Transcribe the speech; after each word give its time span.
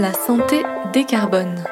La 0.00 0.14
santé 0.14 0.62
décarbone. 0.94 1.62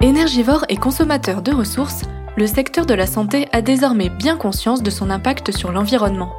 Énergivore 0.00 0.64
et 0.70 0.78
consommateur 0.78 1.42
de 1.42 1.52
ressources, 1.52 2.04
le 2.38 2.46
secteur 2.46 2.86
de 2.86 2.94
la 2.94 3.06
santé 3.06 3.48
a 3.52 3.60
désormais 3.60 4.08
bien 4.08 4.38
conscience 4.38 4.82
de 4.82 4.88
son 4.88 5.10
impact 5.10 5.54
sur 5.54 5.70
l'environnement. 5.70 6.32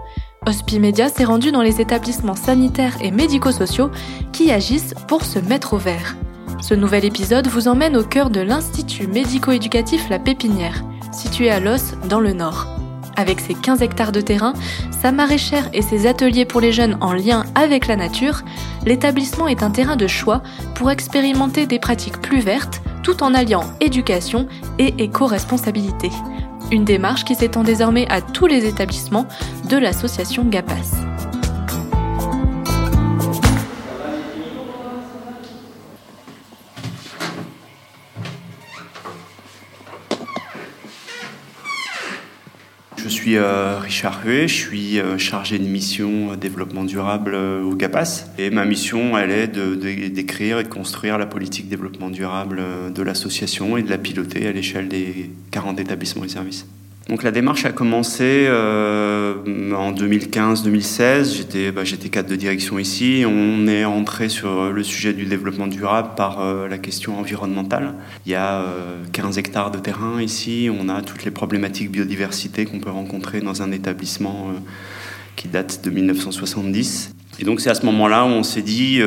Hospimedia 0.47 1.09
s'est 1.09 1.23
rendu 1.23 1.51
dans 1.51 1.61
les 1.61 1.79
établissements 1.79 2.35
sanitaires 2.35 2.97
et 3.03 3.11
médico-sociaux 3.11 3.91
qui 4.33 4.51
agissent 4.51 4.95
pour 5.07 5.23
se 5.23 5.37
mettre 5.37 5.73
au 5.73 5.77
vert. 5.77 6.17
Ce 6.59 6.73
nouvel 6.73 7.05
épisode 7.05 7.47
vous 7.49 7.67
emmène 7.67 7.97
au 7.97 8.03
cœur 8.03 8.31
de 8.31 8.41
l'Institut 8.41 9.05
médico-éducatif 9.05 10.09
La 10.09 10.17
Pépinière, 10.17 10.83
situé 11.11 11.51
à 11.51 11.59
Los, 11.59 11.95
dans 12.09 12.19
le 12.19 12.33
Nord. 12.33 12.80
Avec 13.15 13.39
ses 13.39 13.53
15 13.53 13.81
hectares 13.81 14.11
de 14.11 14.21
terrain, 14.21 14.53
sa 15.01 15.11
maraîchère 15.11 15.69
et 15.73 15.81
ses 15.81 16.07
ateliers 16.07 16.45
pour 16.45 16.61
les 16.61 16.71
jeunes 16.71 16.97
en 17.01 17.13
lien 17.13 17.45
avec 17.55 17.87
la 17.87 17.95
nature, 17.95 18.41
l'établissement 18.85 19.47
est 19.47 19.63
un 19.63 19.71
terrain 19.71 19.95
de 19.95 20.07
choix 20.07 20.41
pour 20.75 20.91
expérimenter 20.91 21.65
des 21.65 21.79
pratiques 21.79 22.21
plus 22.21 22.39
vertes 22.39 22.81
tout 23.03 23.23
en 23.23 23.33
alliant 23.33 23.63
éducation 23.79 24.47
et 24.79 24.93
éco-responsabilité. 25.03 26.09
Une 26.71 26.85
démarche 26.85 27.25
qui 27.25 27.35
s'étend 27.35 27.63
désormais 27.63 28.07
à 28.09 28.21
tous 28.21 28.47
les 28.47 28.65
établissements 28.65 29.27
de 29.69 29.77
l'association 29.77 30.45
GAPAS. 30.45 31.10
Suis 43.31 43.37
euh, 43.37 43.79
Richard 43.79 44.25
Huet, 44.25 44.49
je 44.49 44.53
suis 44.53 44.99
euh, 44.99 45.17
chargé 45.17 45.57
de 45.57 45.63
mission 45.63 46.33
euh, 46.33 46.35
développement 46.35 46.83
durable 46.83 47.33
au 47.33 47.73
GAPAS. 47.75 48.25
Et 48.37 48.49
ma 48.49 48.65
mission, 48.65 49.17
elle 49.17 49.31
est 49.31 49.47
d'écrire 49.47 50.59
et 50.59 50.63
de 50.63 50.67
construire 50.67 51.17
la 51.17 51.25
politique 51.25 51.69
développement 51.69 52.09
durable 52.09 52.61
de 52.93 53.01
l'association 53.01 53.77
et 53.77 53.83
de 53.83 53.89
la 53.89 53.97
piloter 53.97 54.47
à 54.47 54.51
l'échelle 54.51 54.89
des 54.89 55.31
40 55.51 55.79
établissements 55.79 56.25
et 56.25 56.29
services. 56.29 56.65
Donc 57.11 57.23
la 57.23 57.31
démarche 57.31 57.65
a 57.65 57.73
commencé 57.73 58.45
euh, 58.47 59.33
en 59.73 59.91
2015-2016. 59.91 61.35
J'étais, 61.35 61.73
bah, 61.73 61.83
j'étais 61.83 62.07
cadre 62.07 62.29
de 62.29 62.37
direction 62.37 62.79
ici. 62.79 63.25
On 63.27 63.67
est 63.67 63.83
entré 63.83 64.29
sur 64.29 64.71
le 64.71 64.81
sujet 64.81 65.11
du 65.11 65.25
développement 65.25 65.67
durable 65.67 66.11
par 66.15 66.39
euh, 66.39 66.69
la 66.69 66.77
question 66.77 67.19
environnementale. 67.19 67.95
Il 68.25 68.31
y 68.31 68.35
a 68.35 68.63
15 69.11 69.35
euh, 69.35 69.39
hectares 69.41 69.71
de 69.71 69.79
terrain 69.79 70.21
ici. 70.21 70.69
On 70.71 70.87
a 70.87 71.01
toutes 71.01 71.25
les 71.25 71.31
problématiques 71.31 71.91
biodiversité 71.91 72.63
qu'on 72.63 72.79
peut 72.79 72.91
rencontrer 72.91 73.41
dans 73.41 73.61
un 73.61 73.73
établissement 73.73 74.53
qui 75.35 75.49
date 75.49 75.83
de 75.83 75.89
1970. 75.89 77.13
Et 77.39 77.43
donc 77.43 77.59
c'est 77.59 77.69
à 77.69 77.75
ce 77.75 77.85
moment-là 77.87 78.23
où 78.23 78.29
on 78.29 78.43
s'est 78.43 78.61
dit, 78.61 79.01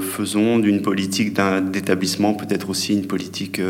faisons 0.00 0.58
d'une 0.60 0.82
politique 0.82 1.32
d'établissement 1.72 2.34
peut-être 2.34 2.70
aussi 2.70 2.92
une 2.92 3.06
politique 3.06 3.60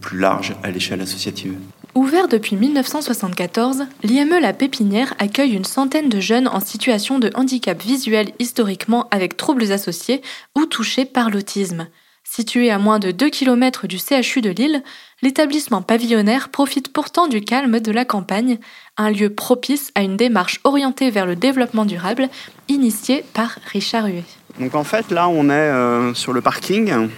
plus 0.00 0.18
large 0.18 0.54
à 0.62 0.70
l'échelle 0.70 1.00
associative. 1.00 1.54
Ouvert 1.96 2.28
depuis 2.28 2.56
1974, 2.56 3.86
l'IME 4.02 4.38
La 4.38 4.52
Pépinière 4.52 5.14
accueille 5.18 5.54
une 5.54 5.64
centaine 5.64 6.10
de 6.10 6.20
jeunes 6.20 6.46
en 6.46 6.60
situation 6.60 7.18
de 7.18 7.30
handicap 7.34 7.82
visuel 7.82 8.32
historiquement 8.38 9.08
avec 9.10 9.38
troubles 9.38 9.72
associés 9.72 10.20
ou 10.54 10.66
touchés 10.66 11.06
par 11.06 11.30
l'autisme. 11.30 11.86
Situé 12.22 12.70
à 12.70 12.78
moins 12.78 12.98
de 12.98 13.12
2 13.12 13.30
km 13.30 13.86
du 13.86 13.96
CHU 13.96 14.42
de 14.42 14.50
Lille, 14.50 14.82
l'établissement 15.22 15.80
pavillonnaire 15.80 16.50
profite 16.50 16.92
pourtant 16.92 17.28
du 17.28 17.40
calme 17.40 17.80
de 17.80 17.92
la 17.92 18.04
campagne, 18.04 18.58
un 18.98 19.08
lieu 19.08 19.30
propice 19.30 19.90
à 19.94 20.02
une 20.02 20.18
démarche 20.18 20.60
orientée 20.64 21.08
vers 21.08 21.24
le 21.24 21.34
développement 21.34 21.86
durable 21.86 22.28
initiée 22.68 23.24
par 23.32 23.56
Richard 23.72 24.04
Huet. 24.08 24.24
Donc 24.60 24.74
en 24.74 24.84
fait 24.84 25.10
là 25.10 25.30
on 25.30 25.48
est 25.48 25.52
euh, 25.52 26.12
sur 26.12 26.34
le 26.34 26.42
parking 26.42 27.08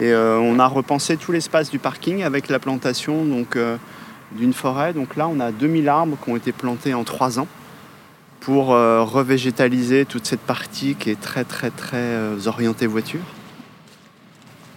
et 0.00 0.12
euh, 0.12 0.38
on 0.38 0.58
a 0.58 0.66
repensé 0.66 1.16
tout 1.16 1.32
l'espace 1.32 1.70
du 1.70 1.78
parking 1.78 2.22
avec 2.22 2.48
la 2.48 2.58
plantation 2.58 3.24
donc, 3.24 3.56
euh, 3.56 3.76
d'une 4.32 4.52
forêt. 4.52 4.92
Donc 4.92 5.16
là, 5.16 5.28
on 5.28 5.38
a 5.40 5.52
2000 5.52 5.88
arbres 5.88 6.16
qui 6.22 6.30
ont 6.30 6.36
été 6.36 6.52
plantés 6.52 6.94
en 6.94 7.04
3 7.04 7.38
ans 7.38 7.48
pour 8.40 8.72
euh, 8.72 9.02
revégétaliser 9.02 10.04
toute 10.04 10.26
cette 10.26 10.40
partie 10.40 10.94
qui 10.94 11.10
est 11.10 11.20
très 11.20 11.44
très 11.44 11.70
très 11.70 12.16
orientée 12.46 12.86
voiture. 12.86 13.20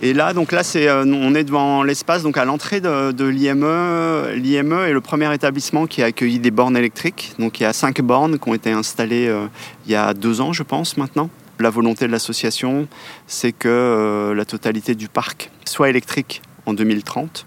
Et 0.02 0.14
là, 0.14 0.34
donc 0.34 0.52
là, 0.52 0.62
c'est, 0.62 0.92
on 0.92 1.34
est 1.34 1.46
devant 1.46 1.82
l'espace, 1.82 2.22
donc 2.22 2.38
à 2.38 2.44
l'entrée 2.44 2.82
de, 2.82 3.14
de 3.14 3.26
l'IME. 3.26 4.34
L'IME 4.36 4.74
est 4.86 4.92
le 4.92 5.00
premier 5.00 5.34
établissement 5.34 5.88
qui 5.88 6.04
a 6.04 6.08
accueilli 6.08 6.38
des 6.38 6.52
bornes 6.52 6.76
électriques. 6.76 7.34
Donc 7.40 7.62
il 7.62 7.64
y 7.64 7.66
a 7.66 7.72
cinq 7.72 8.02
bornes 8.02 8.38
qui 8.38 8.50
ont 8.50 8.54
été 8.54 8.72
installées 8.72 9.34
il 9.86 9.92
y 9.92 9.96
a 9.96 10.14
deux 10.14 10.42
ans, 10.42 10.52
je 10.52 10.64
pense, 10.64 10.98
maintenant. 10.98 11.30
La 11.60 11.70
volonté 11.70 12.06
de 12.06 12.12
l'association, 12.12 12.88
c'est 13.28 13.54
que 13.54 13.70
euh, 13.70 14.36
la 14.36 14.44
totalité 14.44 14.94
du 14.94 15.08
parc 15.08 15.52
soit 15.64 15.90
électrique 15.90 16.42
en 16.66 16.74
2030. 16.74 17.46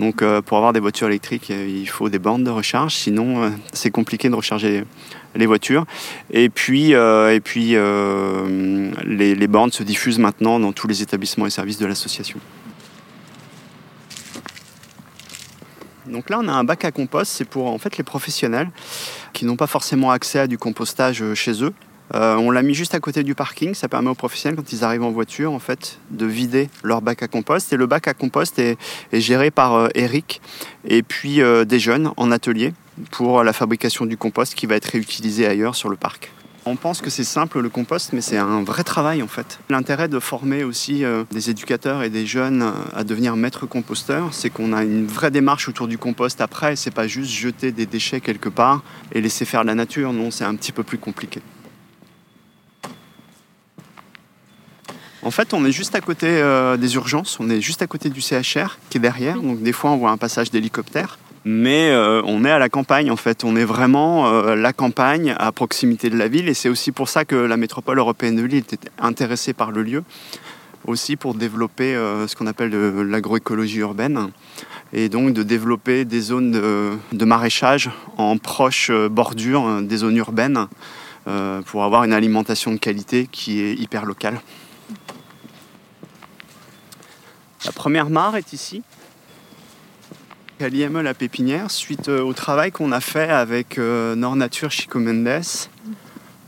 Donc 0.00 0.22
euh, 0.22 0.42
pour 0.42 0.56
avoir 0.56 0.72
des 0.72 0.80
voitures 0.80 1.06
électriques, 1.06 1.52
euh, 1.52 1.64
il 1.68 1.88
faut 1.88 2.08
des 2.08 2.18
bornes 2.18 2.42
de 2.42 2.50
recharge, 2.50 2.96
sinon 2.96 3.52
c'est 3.72 3.92
compliqué 3.92 4.28
de 4.28 4.34
recharger 4.34 4.82
les 5.36 5.46
voitures. 5.46 5.86
Et 6.32 6.48
puis, 6.48 6.92
et 6.92 7.40
puis 7.44 7.76
les, 9.04 9.34
les, 9.34 9.46
bornes 9.46 9.70
se 9.70 9.84
diffusent 9.84 10.18
maintenant 10.18 10.58
dans 10.58 10.72
tous 10.72 10.88
les 10.88 11.02
établissements 11.02 11.46
et 11.46 11.50
services 11.50 11.78
de 11.78 11.86
l'association. 11.86 12.40
Donc 16.06 16.28
là, 16.28 16.38
on 16.40 16.48
a 16.48 16.52
un 16.52 16.64
bac 16.64 16.84
à 16.84 16.90
compost, 16.90 17.30
c'est 17.32 17.44
pour 17.44 17.66
en 17.66 17.78
fait 17.78 17.98
les 17.98 18.04
professionnels 18.04 18.70
qui 19.32 19.44
n'ont 19.44 19.56
pas 19.56 19.66
forcément 19.66 20.10
accès 20.10 20.40
à 20.40 20.46
du 20.46 20.58
compostage 20.58 21.22
chez 21.34 21.62
eux. 21.62 21.72
Euh, 22.12 22.36
on 22.36 22.50
l'a 22.50 22.62
mis 22.62 22.74
juste 22.74 22.94
à 22.94 23.00
côté 23.00 23.22
du 23.22 23.34
parking. 23.34 23.74
Ça 23.74 23.88
permet 23.88 24.10
aux 24.10 24.14
professionnels, 24.14 24.56
quand 24.56 24.72
ils 24.72 24.84
arrivent 24.84 25.02
en 25.02 25.10
voiture, 25.10 25.52
en 25.52 25.58
fait, 25.58 25.98
de 26.10 26.26
vider 26.26 26.68
leur 26.82 27.00
bac 27.00 27.22
à 27.22 27.28
compost. 27.28 27.72
Et 27.72 27.76
le 27.76 27.86
bac 27.86 28.08
à 28.08 28.14
compost 28.14 28.58
est, 28.58 28.76
géré 29.12 29.50
par 29.50 29.74
euh, 29.74 29.88
Eric 29.94 30.40
et 30.86 31.02
puis 31.02 31.40
euh, 31.40 31.64
des 31.64 31.78
jeunes 31.78 32.10
en 32.16 32.30
atelier 32.30 32.74
pour 33.10 33.42
la 33.42 33.52
fabrication 33.52 34.06
du 34.06 34.16
compost 34.16 34.54
qui 34.54 34.66
va 34.66 34.76
être 34.76 34.86
réutilisé 34.86 35.46
ailleurs 35.46 35.74
sur 35.74 35.88
le 35.88 35.96
parc. 35.96 36.30
On 36.66 36.76
pense 36.76 37.02
que 37.02 37.10
c'est 37.10 37.24
simple 37.24 37.60
le 37.60 37.68
compost, 37.68 38.12
mais 38.14 38.22
c'est 38.22 38.38
un 38.38 38.62
vrai 38.62 38.84
travail 38.84 39.22
en 39.22 39.26
fait. 39.26 39.58
L'intérêt 39.68 40.08
de 40.08 40.18
former 40.18 40.64
aussi 40.64 41.04
des 41.30 41.50
éducateurs 41.50 42.02
et 42.02 42.08
des 42.08 42.24
jeunes 42.24 42.72
à 42.94 43.04
devenir 43.04 43.36
maîtres 43.36 43.66
composteurs, 43.66 44.32
c'est 44.32 44.48
qu'on 44.48 44.72
a 44.72 44.82
une 44.82 45.06
vraie 45.06 45.30
démarche 45.30 45.68
autour 45.68 45.88
du 45.88 45.98
compost 45.98 46.40
après. 46.40 46.74
C'est 46.74 46.90
pas 46.90 47.06
juste 47.06 47.30
jeter 47.30 47.70
des 47.70 47.84
déchets 47.84 48.22
quelque 48.22 48.48
part 48.48 48.82
et 49.12 49.20
laisser 49.20 49.44
faire 49.44 49.62
la 49.62 49.74
nature. 49.74 50.14
Non, 50.14 50.30
c'est 50.30 50.44
un 50.44 50.54
petit 50.54 50.72
peu 50.72 50.82
plus 50.82 50.96
compliqué. 50.96 51.42
En 55.24 55.30
fait, 55.30 55.54
on 55.54 55.64
est 55.64 55.72
juste 55.72 55.94
à 55.94 56.02
côté 56.02 56.26
euh, 56.28 56.76
des 56.76 56.96
urgences, 56.96 57.38
on 57.40 57.48
est 57.48 57.62
juste 57.62 57.80
à 57.80 57.86
côté 57.86 58.10
du 58.10 58.20
CHR 58.20 58.78
qui 58.90 58.98
est 58.98 59.00
derrière. 59.00 59.40
Donc 59.40 59.62
des 59.62 59.72
fois, 59.72 59.90
on 59.92 59.96
voit 59.96 60.10
un 60.10 60.18
passage 60.18 60.50
d'hélicoptère. 60.50 61.18
Mais 61.46 61.90
euh, 61.90 62.22
on 62.24 62.44
est 62.44 62.50
à 62.50 62.58
la 62.58 62.68
campagne 62.68 63.10
en 63.10 63.16
fait, 63.16 63.44
on 63.44 63.56
est 63.56 63.64
vraiment 63.64 64.28
euh, 64.28 64.54
la 64.54 64.72
campagne 64.72 65.34
à 65.38 65.52
proximité 65.52 66.08
de 66.08 66.16
la 66.16 66.28
ville 66.28 66.48
et 66.48 66.54
c'est 66.54 66.70
aussi 66.70 66.90
pour 66.90 67.10
ça 67.10 67.26
que 67.26 67.34
la 67.34 67.58
métropole 67.58 67.98
européenne 67.98 68.36
de 68.36 68.42
Lille 68.42 68.58
était 68.58 68.78
intéressée 68.98 69.52
par 69.52 69.70
le 69.70 69.82
lieu, 69.82 70.04
aussi 70.86 71.16
pour 71.16 71.34
développer 71.34 71.94
ce 72.26 72.34
qu'on 72.34 72.46
appelle 72.46 72.70
l'agroécologie 73.10 73.80
urbaine 73.80 74.30
et 74.94 75.10
donc 75.10 75.34
de 75.34 75.42
développer 75.42 76.06
des 76.06 76.22
zones 76.22 76.52
de, 76.52 76.92
de 77.12 77.24
maraîchage 77.26 77.90
en 78.16 78.38
proche 78.38 78.90
bordure 79.10 79.82
des 79.82 79.98
zones 79.98 80.16
urbaines 80.16 80.66
pour 81.66 81.84
avoir 81.84 82.04
une 82.04 82.14
alimentation 82.14 82.72
de 82.72 82.78
qualité 82.78 83.28
qui 83.30 83.60
est 83.60 83.74
hyper 83.74 84.06
locale. 84.06 84.40
La 87.64 87.72
première 87.72 88.10
mare 88.10 88.36
est 88.36 88.52
ici, 88.52 88.82
à 90.60 90.68
l'IME 90.68 91.00
La 91.00 91.14
Pépinière, 91.14 91.70
suite 91.70 92.10
euh, 92.10 92.20
au 92.20 92.34
travail 92.34 92.70
qu'on 92.70 92.92
a 92.92 93.00
fait 93.00 93.30
avec 93.30 93.78
euh, 93.78 94.14
Nord 94.14 94.36
Nature 94.36 94.70
Chico 94.70 94.98
Mendes. 94.98 95.42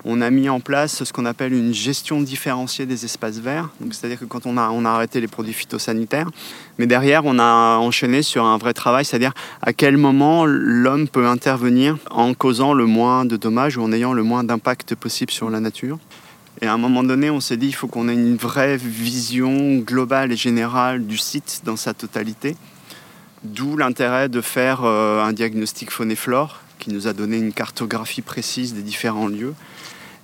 On 0.04 0.20
a 0.20 0.28
mis 0.28 0.50
en 0.50 0.60
place 0.60 1.04
ce 1.04 1.12
qu'on 1.14 1.24
appelle 1.24 1.54
une 1.54 1.72
gestion 1.72 2.20
différenciée 2.20 2.84
des 2.84 3.06
espaces 3.06 3.38
verts. 3.38 3.70
c'est-à-dire 3.90 4.18
que 4.18 4.26
quand 4.26 4.44
on 4.44 4.58
a, 4.58 4.68
on 4.68 4.84
a 4.84 4.90
arrêté 4.90 5.20
les 5.22 5.26
produits 5.26 5.54
phytosanitaires, 5.54 6.30
mais 6.78 6.86
derrière, 6.86 7.24
on 7.24 7.38
a 7.38 7.78
enchaîné 7.78 8.22
sur 8.22 8.44
un 8.44 8.58
vrai 8.58 8.74
travail, 8.74 9.06
c'est-à-dire 9.06 9.32
à 9.62 9.72
quel 9.72 9.96
moment 9.96 10.44
l'homme 10.44 11.08
peut 11.08 11.26
intervenir 11.26 11.96
en 12.10 12.34
causant 12.34 12.74
le 12.74 12.84
moins 12.84 13.24
de 13.24 13.38
dommages 13.38 13.78
ou 13.78 13.82
en 13.82 13.90
ayant 13.90 14.12
le 14.12 14.22
moins 14.22 14.44
d'impact 14.44 14.94
possible 14.94 15.32
sur 15.32 15.48
la 15.48 15.60
nature. 15.60 15.98
Et 16.62 16.66
à 16.66 16.72
un 16.72 16.78
moment 16.78 17.02
donné, 17.02 17.28
on 17.28 17.40
s'est 17.40 17.56
dit 17.56 17.66
il 17.66 17.74
faut 17.74 17.86
qu'on 17.86 18.08
ait 18.08 18.14
une 18.14 18.36
vraie 18.36 18.76
vision 18.76 19.76
globale 19.78 20.32
et 20.32 20.36
générale 20.36 21.06
du 21.06 21.18
site 21.18 21.62
dans 21.64 21.76
sa 21.76 21.92
totalité. 21.92 22.56
D'où 23.44 23.76
l'intérêt 23.76 24.28
de 24.28 24.40
faire 24.40 24.84
euh, 24.84 25.22
un 25.22 25.32
diagnostic 25.32 25.90
faune 25.90 26.10
et 26.10 26.16
flore 26.16 26.60
qui 26.78 26.90
nous 26.90 27.08
a 27.08 27.12
donné 27.12 27.36
une 27.36 27.52
cartographie 27.52 28.22
précise 28.22 28.74
des 28.74 28.82
différents 28.82 29.28
lieux. 29.28 29.54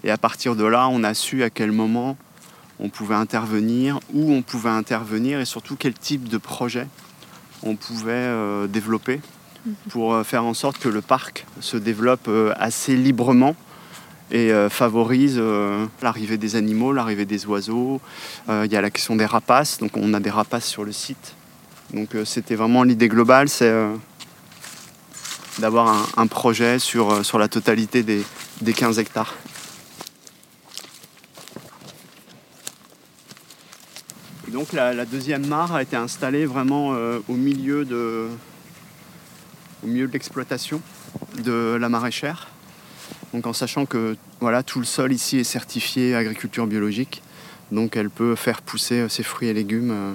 Et 0.04 0.10
à 0.10 0.16
partir 0.16 0.56
de 0.56 0.64
là, 0.64 0.88
on 0.88 1.04
a 1.04 1.14
su 1.14 1.42
à 1.42 1.50
quel 1.50 1.70
moment 1.70 2.16
on 2.80 2.88
pouvait 2.88 3.14
intervenir, 3.14 4.00
où 4.12 4.32
on 4.32 4.42
pouvait 4.42 4.70
intervenir 4.70 5.38
et 5.38 5.44
surtout 5.44 5.76
quel 5.76 5.94
type 5.94 6.28
de 6.28 6.38
projet 6.38 6.86
on 7.62 7.76
pouvait 7.76 8.12
euh, 8.12 8.66
développer 8.66 9.20
mhm. 9.66 9.74
pour 9.90 10.14
euh, 10.14 10.24
faire 10.24 10.44
en 10.44 10.54
sorte 10.54 10.78
que 10.78 10.88
le 10.88 11.02
parc 11.02 11.46
se 11.60 11.76
développe 11.76 12.28
assez 12.56 12.96
librement 12.96 13.54
et 14.32 14.50
favorise 14.70 15.40
l'arrivée 16.00 16.38
des 16.38 16.56
animaux, 16.56 16.92
l'arrivée 16.92 17.26
des 17.26 17.46
oiseaux. 17.46 18.00
Il 18.48 18.72
y 18.72 18.76
a 18.76 18.80
la 18.80 18.90
question 18.90 19.14
des 19.14 19.26
rapaces, 19.26 19.78
donc 19.78 19.96
on 19.96 20.14
a 20.14 20.20
des 20.20 20.30
rapaces 20.30 20.66
sur 20.66 20.84
le 20.84 20.92
site. 20.92 21.34
Donc 21.92 22.16
c'était 22.24 22.54
vraiment 22.54 22.82
l'idée 22.82 23.08
globale, 23.08 23.48
c'est 23.50 23.72
d'avoir 25.58 26.08
un, 26.16 26.26
projet 26.26 26.78
sur, 26.78 27.24
sur 27.24 27.38
la 27.38 27.48
totalité 27.48 28.02
des, 28.02 28.24
des 28.62 28.72
15 28.72 28.98
hectares. 28.98 29.34
donc 34.52 34.72
la, 34.74 35.04
deuxième 35.06 35.46
mare 35.46 35.74
a 35.74 35.82
été 35.82 35.96
installée 35.96 36.46
vraiment 36.46 36.92
euh, 36.92 37.18
au 37.28 37.34
milieu 37.34 37.84
de, 37.84 38.28
au 39.82 39.86
milieu 39.86 40.06
de 40.06 40.12
l'exploitation 40.12 40.80
de 41.42 41.76
la 41.80 41.88
maraîchère. 41.88 42.51
Donc 43.32 43.46
en 43.46 43.52
sachant 43.52 43.86
que 43.86 44.16
voilà, 44.40 44.62
tout 44.62 44.78
le 44.78 44.84
sol 44.84 45.12
ici 45.12 45.38
est 45.38 45.44
certifié 45.44 46.14
agriculture 46.14 46.66
biologique, 46.66 47.22
donc 47.70 47.96
elle 47.96 48.10
peut 48.10 48.34
faire 48.34 48.62
pousser 48.62 49.00
euh, 49.00 49.08
ses 49.08 49.22
fruits 49.22 49.48
et 49.48 49.54
légumes 49.54 49.90
euh, 49.90 50.12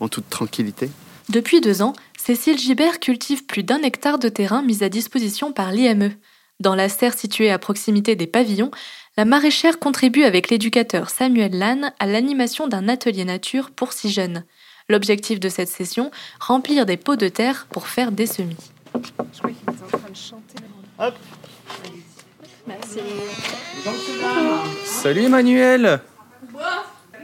en 0.00 0.08
toute 0.08 0.28
tranquillité. 0.30 0.90
Depuis 1.28 1.60
deux 1.60 1.82
ans, 1.82 1.94
Cécile 2.16 2.58
Gibert 2.58 3.00
cultive 3.00 3.46
plus 3.46 3.62
d'un 3.62 3.82
hectare 3.82 4.18
de 4.18 4.28
terrain 4.28 4.62
mis 4.62 4.84
à 4.84 4.88
disposition 4.88 5.52
par 5.52 5.72
l'IME. 5.72 6.12
Dans 6.60 6.74
la 6.74 6.88
serre 6.88 7.14
située 7.14 7.50
à 7.50 7.58
proximité 7.58 8.14
des 8.14 8.26
pavillons, 8.26 8.70
la 9.16 9.24
maraîchère 9.24 9.78
contribue 9.78 10.22
avec 10.22 10.50
l'éducateur 10.50 11.10
Samuel 11.10 11.58
Lannes 11.58 11.92
à 11.98 12.06
l'animation 12.06 12.68
d'un 12.68 12.88
atelier 12.88 13.24
nature 13.24 13.70
pour 13.70 13.92
si 13.92 14.10
jeunes. 14.10 14.44
L'objectif 14.88 15.40
de 15.40 15.48
cette 15.48 15.68
session, 15.68 16.10
remplir 16.40 16.84
des 16.86 16.96
pots 16.96 17.16
de 17.16 17.28
terre 17.28 17.66
pour 17.70 17.88
faire 17.88 18.12
des 18.12 18.26
semis. 18.26 18.56
Salut 24.84 25.22
Emmanuel. 25.22 26.00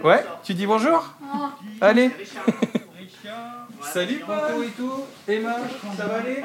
Ouais, 0.03 0.25
tu 0.43 0.55
dis 0.55 0.67
bonjour 0.67 1.05
Allez. 1.81 2.11
Salut 3.83 4.21
Ponto 4.21 4.63
et 4.63 4.69
tout 4.69 5.05
Emma, 5.27 5.57
ça 5.97 6.07
va 6.07 6.17
aller. 6.17 6.43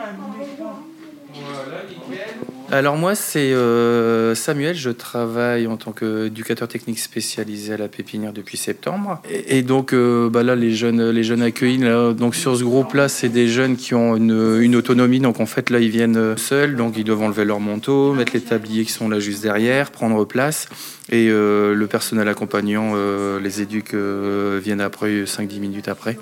Alors 2.72 2.98
moi 2.98 3.14
c'est 3.14 3.54
euh, 3.54 4.34
Samuel, 4.34 4.76
je 4.76 4.90
travaille 4.90 5.68
en 5.68 5.78
tant 5.78 5.92
qu'éducateur 5.92 6.68
technique 6.68 6.98
spécialisé 6.98 7.74
à 7.74 7.78
la 7.78 7.88
pépinière 7.88 8.34
depuis 8.34 8.58
septembre. 8.58 9.22
Et, 9.30 9.62
donc 9.62 9.94
euh, 9.94 10.30
bah 10.30 10.42
là 10.42 10.56
les 10.56 10.74
jeunes, 10.74 11.10
les 11.12 11.24
jeunes 11.24 11.44
accueillis 11.44 11.80
donc 12.18 12.36
sur 12.36 12.58
ce 12.58 12.64
groupe 12.64 12.94
là 12.96 13.08
c'est 13.08 13.30
des 13.30 13.48
jeunes 13.48 13.76
qui 13.78 13.94
ont 13.94 14.16
une, 14.16 14.76
autonomie 14.76 15.20
donc 15.20 15.40
en 15.40 15.46
fait 15.46 15.70
là 15.70 15.80
ils 15.80 15.90
viennent 15.90 16.36
seuls 16.38 16.76
donc 16.76 16.98
ils 16.98 17.04
doivent 17.04 17.22
enlever 17.22 17.46
leur 17.46 17.60
manteau, 17.60 18.14
mettre 18.14 18.34
les 18.34 18.42
tabliers 18.42 18.84
qui 18.84 18.92
sont 18.92 19.10
là 19.10 19.20
juste 19.20 19.44
derrière, 19.44 19.92
prendre 19.92 20.26
place. 20.26 20.68
Et 21.12 21.30
euh, 21.30 21.76
le 21.76 21.88
personnel 21.88 22.28
accompagnant, 22.28 22.94
les 23.40 23.62
éduques 23.62 23.94
viennent 23.94 24.82
après 24.82 25.24
5-10 25.24 25.60
minutes 25.60 25.88
après 25.88 26.18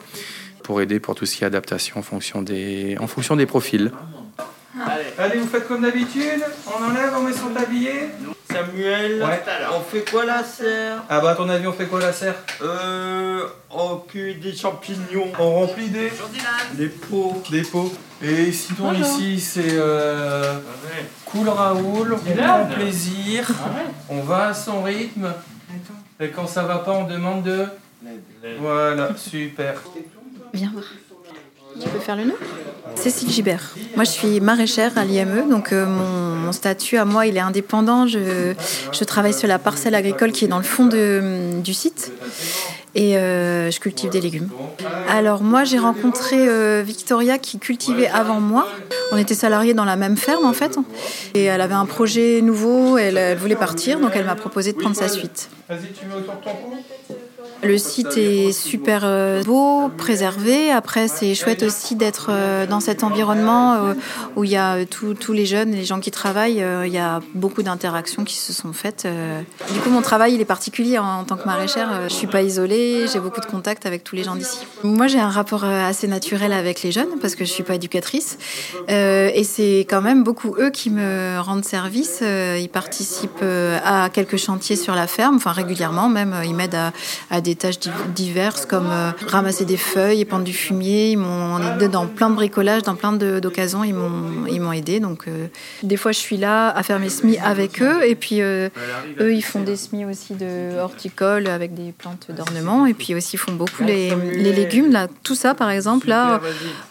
pour 0.62 0.81
aider 0.81 1.00
pour 1.00 1.16
tout 1.16 1.25
ce 1.25 1.36
qui 1.36 1.44
est 1.44 1.48
adaptation 1.48 2.00
en 2.00 2.04
fonction 2.04 2.42
des, 2.42 2.98
en 3.00 3.07
fonction 3.07 3.36
des 3.36 3.45
profils. 3.45 3.92
Allez. 5.18 5.40
vous 5.40 5.48
faites 5.48 5.68
comme 5.68 5.81
d'habitude. 5.81 6.44
On 6.68 6.84
enlève, 6.84 7.14
on 7.16 7.22
met 7.22 7.34
son 7.34 7.50
tablier. 7.50 8.10
Samuel, 8.52 9.25
on 9.75 9.81
fait 9.81 10.10
quoi 10.10 10.25
la 10.25 10.44
serre? 10.44 11.04
Ah 11.10 11.20
bah 11.20 11.31
à 11.31 11.36
ton 11.36 11.50
avis, 11.50 11.66
on 11.66 11.74
fait 11.74 11.88
quoi 11.88 12.00
la 12.00 12.14
serre? 12.14 12.36
Euh, 12.62 13.48
on 13.72 13.98
cuit 13.98 14.36
des 14.36 14.56
champignons. 14.56 15.31
On 15.40 15.62
remplit 15.62 15.90
des 15.90 16.12
Des 16.74 16.88
pots. 16.88 17.42
Des 17.50 17.64
pots. 17.64 17.92
Et 18.22 18.52
sinon 18.52 18.94
ici 18.94 19.40
c'est 19.40 19.74
euh, 19.74 20.60
cool 21.26 21.50
Raoul, 21.50 22.14
on 22.14 22.36
prend 22.36 22.66
plaisir, 22.68 23.50
on 24.08 24.22
va 24.22 24.50
à 24.50 24.54
son 24.54 24.84
rythme. 24.84 25.34
Et 26.19 26.30
quand 26.30 26.48
ça 26.48 26.64
va 26.64 26.78
pas, 26.80 26.92
on 26.92 27.06
demande 27.06 27.44
de. 27.44 27.66
Voilà, 28.60 29.10
super. 29.18 29.81
Viens 30.54 30.72
voir. 30.72 30.86
Tu 31.80 31.90
peux 31.90 32.00
faire 32.00 32.16
le 32.16 32.25
nom 32.25 32.36
Cécile 32.96 33.30
Gibert. 33.30 33.75
Moi, 33.96 34.06
je 34.06 34.12
suis 34.12 34.40
maraîchère 34.40 34.98
à 34.98 35.04
l'IME, 35.04 35.50
donc 35.50 35.74
euh, 35.74 35.86
mon, 35.86 36.52
statut 36.52 36.98
à 36.98 37.06
moi, 37.06 37.25
il 37.25 37.36
est 37.38 37.42
indépendant. 37.42 38.08
Je, 38.08 38.54
travaille 39.04 39.34
sur 39.34 39.48
la 39.48 39.60
parcelle 39.60 39.96
agricole 39.96 40.31
qui 40.31 40.46
est 40.46 40.48
dans 40.48 40.58
le 40.58 40.64
fond 40.64 40.86
de, 40.86 41.60
du 41.62 41.74
site 41.74 42.12
et 42.96 43.18
euh, 43.18 43.72
je 43.72 43.80
cultive 43.80 44.12
des 44.12 44.22
légumes. 44.22 44.50
Alors 45.10 45.42
moi, 45.42 45.64
j'ai 45.64 45.80
rencontré 45.80 46.48
euh, 46.48 46.84
Victoria 46.86 47.40
qui 47.40 47.58
cultivait 47.58 48.08
avant 48.08 48.40
moi. 48.40 48.68
On 49.12 49.18
était 49.18 49.34
salariés 49.34 49.74
dans 49.74 49.86
la 49.86 49.96
même 49.96 50.16
ferme 50.16 50.46
en 50.46 50.54
fait, 50.54 50.78
et 51.34 51.46
elle 51.46 51.62
avait 51.62 51.74
un 51.74 51.86
projet 51.86 52.42
nouveau. 52.42 52.98
Elle, 52.98 53.18
elle 53.18 53.38
voulait 53.38 53.56
partir, 53.56 54.00
donc 54.00 54.12
elle 54.16 54.26
m'a 54.26 54.36
proposé 54.36 54.74
de 54.74 54.78
prendre 54.78 54.96
sa 54.96 55.08
suite. 55.08 55.50
Vas-y, 55.68 55.92
tu 55.92 56.06
mets 56.06 56.16
autour 56.16 56.36
de 56.36 56.40
ton 56.40 56.52
cou 56.52 57.16
le 57.63 57.77
site 57.77 58.18
est 58.18 58.51
super 58.51 59.01
euh, 59.04 59.44
beau, 59.44 59.89
préservé. 59.98 60.71
Après, 60.71 61.07
c'est 61.07 61.33
chouette 61.33 61.63
aussi 61.63 61.95
d'être 61.95 62.27
euh, 62.30 62.65
dans 62.65 62.80
cet 62.80 63.04
environnement 63.04 63.74
euh, 63.74 63.94
où 64.36 64.44
il 64.44 64.51
y 64.51 64.57
a 64.57 64.86
tous 64.86 65.33
les 65.33 65.45
jeunes, 65.45 65.71
les 65.71 65.86
gens 65.86 66.00
qui 66.00 66.12
travaillent. 66.12 66.63
Il 66.86 66.92
y 66.92 66.98
a 66.98 67.21
beaucoup 67.33 67.63
d'interactions 67.63 68.24
qui 68.24 68.36
se 68.36 68.54
sont 68.54 68.74
faites. 68.74 69.07
Du 69.71 69.80
coup, 69.80 69.89
mon 69.89 70.01
travail, 70.01 70.33
il 70.33 70.42
est 70.42 70.45
particulier 70.45 70.98
en 70.98 71.24
tant 71.24 71.38
que 71.38 71.45
maraîchère. 71.45 72.10
Je 72.10 72.13
suis 72.13 72.27
pas 72.27 72.42
isolée, 72.42 73.06
j'ai 73.12 73.19
beaucoup 73.19 73.42
de 73.42 73.45
contacts 73.45 73.86
avec 73.86 74.04
tous 74.04 74.16
les 74.16 74.24
gens 74.24 74.36
d'ici. 74.36 74.59
Moi, 74.83 75.07
j'ai 75.07 75.19
un 75.19 75.30
rapport 75.30 75.63
assez 75.63 76.07
naturel 76.07 76.54
avec 76.54 76.81
les 76.83 76.92
jeunes 76.92 77.19
parce 77.21 77.36
que 77.36 77.45
je 77.45 77.51
suis 77.51 77.63
pas 77.63 77.75
éducatrice. 77.75 78.38
Et 78.89 79.44
c'est 79.44 79.86
quand 79.89 80.01
même 80.01 80.24
beaucoup 80.24 80.56
eux 80.59 80.69
qui 80.69 80.89
me 80.89 81.39
rendent 81.39 81.66
service. 81.66 82.21
Ils 82.21 82.69
participent 82.69 83.44
à 83.83 84.09
quelques 84.12 84.38
chantiers 84.38 84.75
sur 84.75 84.95
la 84.95 85.07
ferme, 85.07 85.36
enfin 85.36 85.51
régulièrement 85.51 86.09
même. 86.09 86.36
Ils 86.44 86.56
m'aident 86.56 86.92
à 87.30 87.42
des 87.42 87.53
tâches 87.56 87.80
diverses 88.16 88.66
comme 88.66 88.90
euh, 88.90 89.12
ramasser 89.28 89.66
des 89.66 89.78
feuilles 89.78 90.22
et 90.22 90.26
prendre 90.26 90.44
du 90.44 90.54
fumier. 90.54 91.12
Ils 91.12 91.18
m'ont 91.18 91.60
aidé 91.60 91.88
dans 91.88 92.08
plein 92.08 92.30
de 92.30 92.36
bricolages, 92.36 92.84
dans 92.84 92.96
plein 92.96 93.14
d'occasions. 93.14 93.84
Ils 93.84 93.94
m'ont 93.94 94.46
ils 94.48 94.62
m'ont 94.62 94.72
aidé. 94.72 95.00
Donc 95.00 95.28
euh, 95.28 95.48
des 95.82 95.98
fois 95.98 96.12
je 96.12 96.20
suis 96.20 96.38
là 96.38 96.70
à 96.70 96.84
faire 96.84 97.00
mes 97.00 97.10
semis 97.10 97.38
avec 97.38 97.82
eux 97.82 98.06
et 98.06 98.16
puis 98.16 98.42
euh, 98.42 98.70
eux 99.20 99.34
ils 99.34 99.42
font 99.42 99.62
des 99.62 99.76
semis 99.76 100.06
aussi 100.06 100.34
de 100.34 100.78
horticole 100.80 101.48
avec 101.48 101.74
des 101.74 101.92
plantes 101.92 102.28
d'ornement 102.30 102.86
et 102.86 102.94
puis 102.94 103.16
aussi 103.16 103.36
ils 103.36 103.40
font 103.40 103.54
beaucoup 103.54 103.84
les, 103.84 104.14
les, 104.16 104.54
légumes 104.54 104.92
là. 104.92 105.08
Tout 105.24 105.36
ça 105.36 105.54
par 105.54 105.70
exemple 105.70 106.08
là 106.08 106.42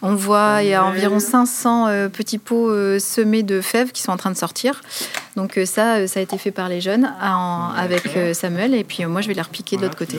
on 0.03 0.15
voit 0.15 0.63
il 0.63 0.69
y 0.69 0.75
a 0.75 0.85
environ 0.85 1.21
500 1.21 2.09
petits 2.13 2.39
pots 2.39 2.71
semés 2.99 3.43
de 3.43 3.61
fèves 3.61 3.93
qui 3.93 4.03
sont 4.03 4.13
en 4.13 4.17
train 4.17 4.31
de 4.31 4.37
sortir. 4.37 4.81
Donc 5.37 5.59
ça, 5.65 6.07
ça 6.07 6.21
a 6.21 6.23
été 6.23 6.37
fait 6.37 6.51
par 6.51 6.69
les 6.69 6.81
jeunes 6.81 7.11
avec 7.21 8.03
Samuel 8.35 8.75
et 8.75 8.85
puis 8.85 9.05
moi 9.07 9.23
je 9.23 9.29
vais 9.29 9.35
les 9.35 9.43
repiquer 9.43 9.77
de 9.77 9.83
l'autre 9.83 9.97
côté. 9.97 10.19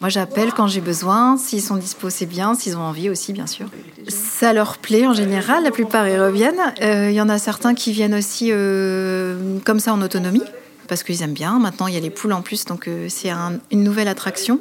Moi, 0.00 0.08
j'appelle 0.08 0.52
quand 0.52 0.66
j'ai 0.66 0.80
besoin. 0.80 1.36
S'ils 1.36 1.60
sont 1.60 1.76
dispo, 1.76 2.08
c'est 2.08 2.24
bien. 2.24 2.54
S'ils 2.54 2.76
ont 2.76 2.82
envie 2.82 3.10
aussi, 3.10 3.34
bien 3.34 3.46
sûr. 3.46 3.66
Ça 4.08 4.54
leur 4.54 4.78
plaît 4.78 5.06
en 5.06 5.12
général. 5.12 5.62
La 5.62 5.70
plupart, 5.70 6.08
ils 6.08 6.18
reviennent. 6.18 6.72
Euh, 6.80 7.10
il 7.10 7.14
y 7.14 7.20
en 7.20 7.28
a 7.28 7.38
certains 7.38 7.74
qui 7.74 7.92
viennent 7.92 8.14
aussi 8.14 8.48
euh, 8.50 9.58
comme 9.66 9.78
ça 9.78 9.92
en 9.92 10.00
autonomie, 10.00 10.42
parce 10.88 11.02
qu'ils 11.02 11.22
aiment 11.22 11.34
bien. 11.34 11.58
Maintenant, 11.58 11.86
il 11.86 11.92
y 11.92 11.98
a 11.98 12.00
les 12.00 12.08
poules 12.08 12.32
en 12.32 12.40
plus, 12.40 12.64
donc 12.64 12.88
euh, 12.88 13.08
c'est 13.10 13.30
une 13.70 13.84
nouvelle 13.84 14.08
attraction. 14.08 14.58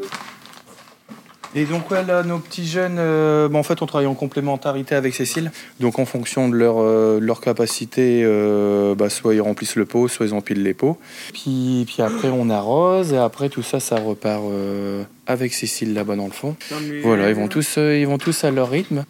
Et 1.55 1.65
donc 1.65 1.89
là, 1.89 2.23
nos 2.23 2.37
petits 2.37 2.67
jeunes, 2.67 2.97
euh, 2.99 3.51
en 3.51 3.63
fait, 3.63 3.81
on 3.81 3.87
travaille 3.87 4.07
en 4.07 4.13
complémentarité 4.13 4.93
avec 4.93 5.15
Cécile. 5.15 5.51
Donc 5.79 5.97
en 5.97 6.05
fonction 6.05 6.47
de 6.47 6.55
leur, 6.55 6.75
euh, 6.77 7.19
leur 7.19 7.41
capacité, 7.41 8.21
euh, 8.23 8.93
bah, 8.93 9.09
soit 9.09 9.33
ils 9.33 9.41
remplissent 9.41 9.75
le 9.75 9.85
pot, 9.85 10.07
soit 10.07 10.27
ils 10.27 10.33
empilent 10.33 10.61
les 10.61 10.75
pots. 10.75 10.97
Puis, 11.33 11.85
puis 11.87 12.03
après, 12.03 12.29
on 12.29 12.49
arrose 12.51 13.13
et 13.13 13.17
après 13.17 13.49
tout 13.49 13.63
ça, 13.63 13.79
ça 13.79 13.95
repart 13.95 14.43
avec 15.25 15.53
Cécile 15.53 15.93
là-bas 15.93 16.15
dans 16.15 16.25
le 16.25 16.31
fond. 16.31 16.55
Voilà, 17.03 17.29
ils 17.29 17.35
vont 17.35 17.47
tous, 17.47 17.77
ils 17.77 18.05
vont 18.05 18.17
tous 18.17 18.43
à 18.43 18.51
leur 18.51 18.69
rythme. 18.69 19.05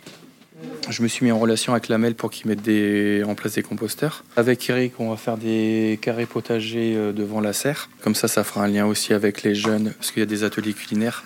Je 0.89 1.03
me 1.03 1.07
suis 1.07 1.25
mis 1.25 1.31
en 1.31 1.39
relation 1.39 1.73
avec 1.73 1.87
Lamel 1.87 2.15
pour 2.15 2.31
qu'ils 2.31 2.47
mettent 2.47 2.61
des, 2.61 3.23
en 3.25 3.35
place 3.35 3.53
des 3.53 3.61
composteurs. 3.63 4.23
Avec 4.35 4.67
Eric, 4.69 4.93
on 4.99 5.09
va 5.09 5.17
faire 5.17 5.37
des 5.37 5.99
carrés 6.01 6.25
potagers 6.25 6.95
devant 7.13 7.41
la 7.41 7.53
serre. 7.53 7.89
Comme 8.01 8.15
ça, 8.15 8.27
ça 8.27 8.43
fera 8.43 8.63
un 8.63 8.67
lien 8.67 8.85
aussi 8.85 9.13
avec 9.13 9.43
les 9.43 9.55
jeunes, 9.55 9.93
parce 9.97 10.11
qu'il 10.11 10.21
y 10.21 10.23
a 10.23 10.25
des 10.25 10.43
ateliers 10.43 10.73
culinaires. 10.73 11.25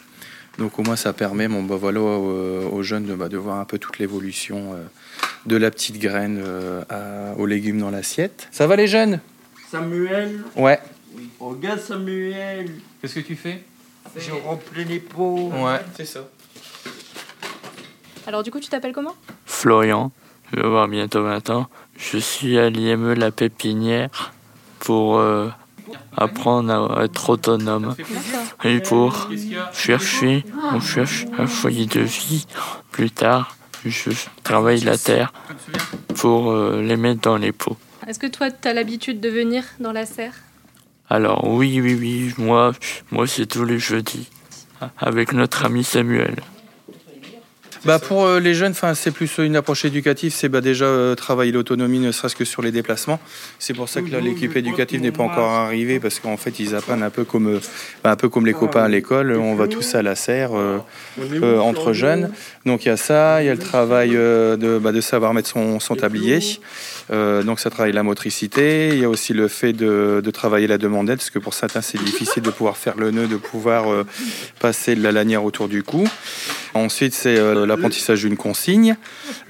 Donc 0.57 0.77
au 0.77 0.83
moins 0.83 0.95
ça 0.95 1.13
permet 1.13 1.47
bon, 1.47 1.63
bah, 1.63 1.77
voilà, 1.79 1.99
aux, 1.99 2.83
jeunes 2.83 3.05
de, 3.05 3.15
bah, 3.15 3.29
de, 3.29 3.37
voir 3.37 3.59
un 3.59 3.65
peu 3.65 3.79
toute 3.79 3.97
l'évolution 3.97 4.73
euh, 4.73 4.83
de 5.45 5.55
la 5.55 5.71
petite 5.71 5.97
graine 5.99 6.41
euh, 6.43 7.33
aux 7.37 7.45
légumes 7.45 7.79
dans 7.79 7.89
l'assiette. 7.89 8.47
Ça 8.51 8.67
va 8.67 8.75
les 8.75 8.87
jeunes? 8.87 9.19
Samuel? 9.71 10.43
Ouais. 10.55 10.79
Regarde 11.39 11.79
Samuel. 11.79 12.69
Qu'est-ce 13.01 13.15
que 13.15 13.19
tu 13.21 13.35
fais? 13.35 13.63
Je 14.15 14.31
remplis 14.31 14.85
les 14.85 14.99
pots. 14.99 15.51
Ouais, 15.55 15.79
c'est 15.95 16.05
ça. 16.05 16.27
Alors 18.27 18.43
du 18.43 18.51
coup 18.51 18.59
tu 18.59 18.69
t'appelles 18.69 18.93
comment? 18.93 19.15
Florian, 19.45 20.11
je 20.51 20.57
vais 20.57 20.65
avoir 20.65 20.87
bientôt 20.87 21.23
20 21.23 21.49
ans. 21.49 21.67
Je 21.97 22.17
suis 22.17 22.59
à 22.59 22.69
l'IME 22.69 23.13
La 23.13 23.31
Pépinière 23.31 24.33
pour... 24.79 25.17
Euh, 25.17 25.49
apprendre 26.15 26.97
à 26.97 27.03
être 27.05 27.29
autonome 27.29 27.95
et 28.63 28.79
pour 28.79 29.29
chercher, 29.73 30.45
on 30.71 30.79
cherche 30.79 31.25
un 31.37 31.47
foyer 31.47 31.85
de 31.85 32.01
vie. 32.01 32.45
Plus 32.91 33.11
tard, 33.11 33.55
je 33.85 34.11
travaille 34.43 34.81
la 34.81 34.97
terre 34.97 35.33
pour 36.15 36.51
euh, 36.51 36.81
les 36.81 36.97
mettre 36.97 37.21
dans 37.21 37.37
les 37.37 37.51
pots. 37.51 37.77
Est-ce 38.07 38.19
que 38.19 38.27
toi, 38.27 38.51
tu 38.51 38.67
as 38.67 38.73
l'habitude 38.73 39.19
de 39.19 39.29
venir 39.29 39.63
dans 39.79 39.91
la 39.91 40.05
serre? 40.05 40.33
Alors 41.09 41.47
oui, 41.47 41.79
oui, 41.81 41.95
oui, 41.99 42.33
moi, 42.37 42.71
moi 43.11 43.27
c'est 43.27 43.45
tous 43.45 43.65
les 43.65 43.79
jeudis, 43.79 44.29
avec 44.97 45.33
notre 45.33 45.65
ami 45.65 45.83
Samuel. 45.83 46.35
Bah 47.85 47.99
pour 47.99 48.25
euh, 48.25 48.39
les 48.39 48.53
jeunes, 48.53 48.73
c'est 48.93 49.11
plus 49.11 49.39
une 49.39 49.57
approche 49.57 49.83
éducative, 49.83 50.31
c'est 50.33 50.47
bah 50.47 50.61
déjà 50.61 50.85
euh, 50.85 51.15
travailler 51.15 51.51
l'autonomie, 51.51 51.99
ne 51.99 52.13
serait-ce 52.13 52.35
que 52.35 52.45
sur 52.45 52.61
les 52.61 52.71
déplacements. 52.71 53.19
C'est 53.59 53.73
pour 53.73 53.89
ça 53.89 54.01
que 54.01 54.09
là 54.09 54.21
l'équipe 54.21 54.55
éducative 54.55 55.01
n'est 55.01 55.11
pas 55.11 55.23
encore 55.23 55.49
arrivée 55.49 55.99
parce 55.99 56.21
qu'en 56.21 56.37
fait 56.37 56.59
ils 56.59 56.75
apprennent 56.75 57.03
un 57.03 57.09
peu 57.09 57.25
comme 57.25 57.55
euh, 57.55 57.59
bah, 58.01 58.11
un 58.11 58.15
peu 58.15 58.29
comme 58.29 58.45
les 58.45 58.53
copains 58.53 58.83
à 58.83 58.87
l'école. 58.87 59.35
On 59.35 59.55
va 59.55 59.67
tous 59.67 59.95
à 59.95 60.01
la 60.01 60.15
serre 60.15 60.51
entre 61.41 61.91
jeunes. 61.91 62.31
Donc 62.65 62.85
il 62.85 62.87
y 62.87 62.91
a 62.91 62.97
ça, 62.97 63.43
il 63.43 63.47
y 63.47 63.49
a 63.49 63.53
le 63.53 63.59
travail 63.59 64.11
de, 64.11 64.79
bah, 64.81 64.93
de 64.93 65.01
savoir 65.01 65.33
mettre 65.33 65.49
son, 65.49 65.81
son 65.81 65.95
tablier. 65.95 66.39
donc 67.11 67.59
ça 67.59 67.69
travaille 67.69 67.91
la 67.91 68.03
motricité. 68.03 68.89
Il 68.93 68.99
y 68.99 69.03
a 69.05 69.09
aussi 69.09 69.33
le 69.33 69.49
fait 69.49 69.73
de, 69.73 70.21
de 70.23 70.31
travailler 70.31 70.67
la 70.67 70.77
demandette, 70.77 71.17
parce 71.17 71.29
que 71.29 71.39
pour 71.39 71.53
certains 71.53 71.81
c'est 71.81 72.01
difficile 72.01 72.43
de 72.43 72.49
pouvoir 72.49 72.77
faire 72.77 72.95
le 72.97 73.11
nœud, 73.11 73.27
de 73.27 73.35
pouvoir 73.35 74.05
passer 74.59 74.95
de 74.95 75.03
la 75.03 75.11
lanière 75.11 75.43
autour 75.43 75.67
du 75.67 75.83
cou. 75.83 76.07
Ensuite, 76.75 77.13
c'est 77.13 77.37
euh, 77.37 77.65
l'apprentissage 77.75 78.21
d'une 78.21 78.37
consigne, 78.37 78.95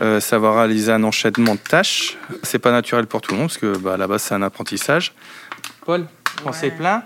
euh, 0.01 0.19
savoir 0.19 0.57
réaliser 0.57 0.91
un 0.91 1.03
enchaînement 1.03 1.55
de 1.55 1.59
tâches. 1.59 2.17
C'est 2.43 2.59
pas 2.59 2.71
naturel 2.71 3.07
pour 3.07 3.21
tout 3.21 3.33
le 3.33 3.39
monde 3.39 3.47
parce 3.47 3.57
que 3.57 3.77
bah, 3.77 3.93
à 3.93 3.97
la 3.97 4.07
base, 4.07 4.23
c'est 4.23 4.35
un 4.35 4.41
apprentissage. 4.41 5.13
Paul, 5.85 6.07
quand 6.43 6.53
c'est 6.53 6.71
plein, 6.71 7.03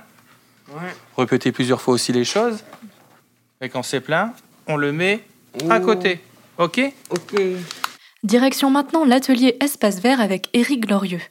répéter 1.18 1.52
plusieurs 1.52 1.82
fois 1.82 1.94
aussi 1.94 2.12
les 2.12 2.26
choses. 2.26 2.64
Et 3.62 3.70
quand 3.70 3.84
c'est 3.84 4.02
plein, 4.02 4.34
on 4.68 4.78
le 4.78 4.92
met 4.92 5.24
à 5.70 5.80
côté. 5.80 6.20
Ok? 6.58 6.82
Ok. 7.10 7.36
Direction 8.24 8.70
maintenant 8.70 9.06
l'atelier 9.06 9.58
Espace 9.62 10.00
Vert 10.00 10.22
avec 10.22 10.50
Éric 10.54 10.86
Glorieux. 10.86 11.22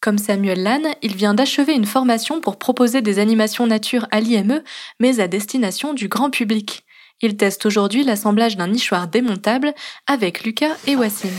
Comme 0.00 0.18
Samuel 0.18 0.62
Lannes, 0.62 0.94
il 1.00 1.16
vient 1.16 1.32
d'achever 1.32 1.72
une 1.72 1.86
formation 1.86 2.40
pour 2.40 2.58
proposer 2.58 3.00
des 3.00 3.18
animations 3.18 3.66
nature 3.66 4.06
à 4.10 4.20
l'IME, 4.20 4.62
mais 5.00 5.18
à 5.18 5.28
destination 5.28 5.94
du 5.94 6.08
grand 6.08 6.28
public. 6.28 6.83
Il 7.26 7.38
teste 7.38 7.64
aujourd'hui 7.64 8.04
l'assemblage 8.04 8.58
d'un 8.58 8.66
nichoir 8.66 9.08
démontable 9.08 9.72
avec 10.06 10.44
Lucas 10.44 10.76
et 10.86 10.94
Wassim. 10.94 11.30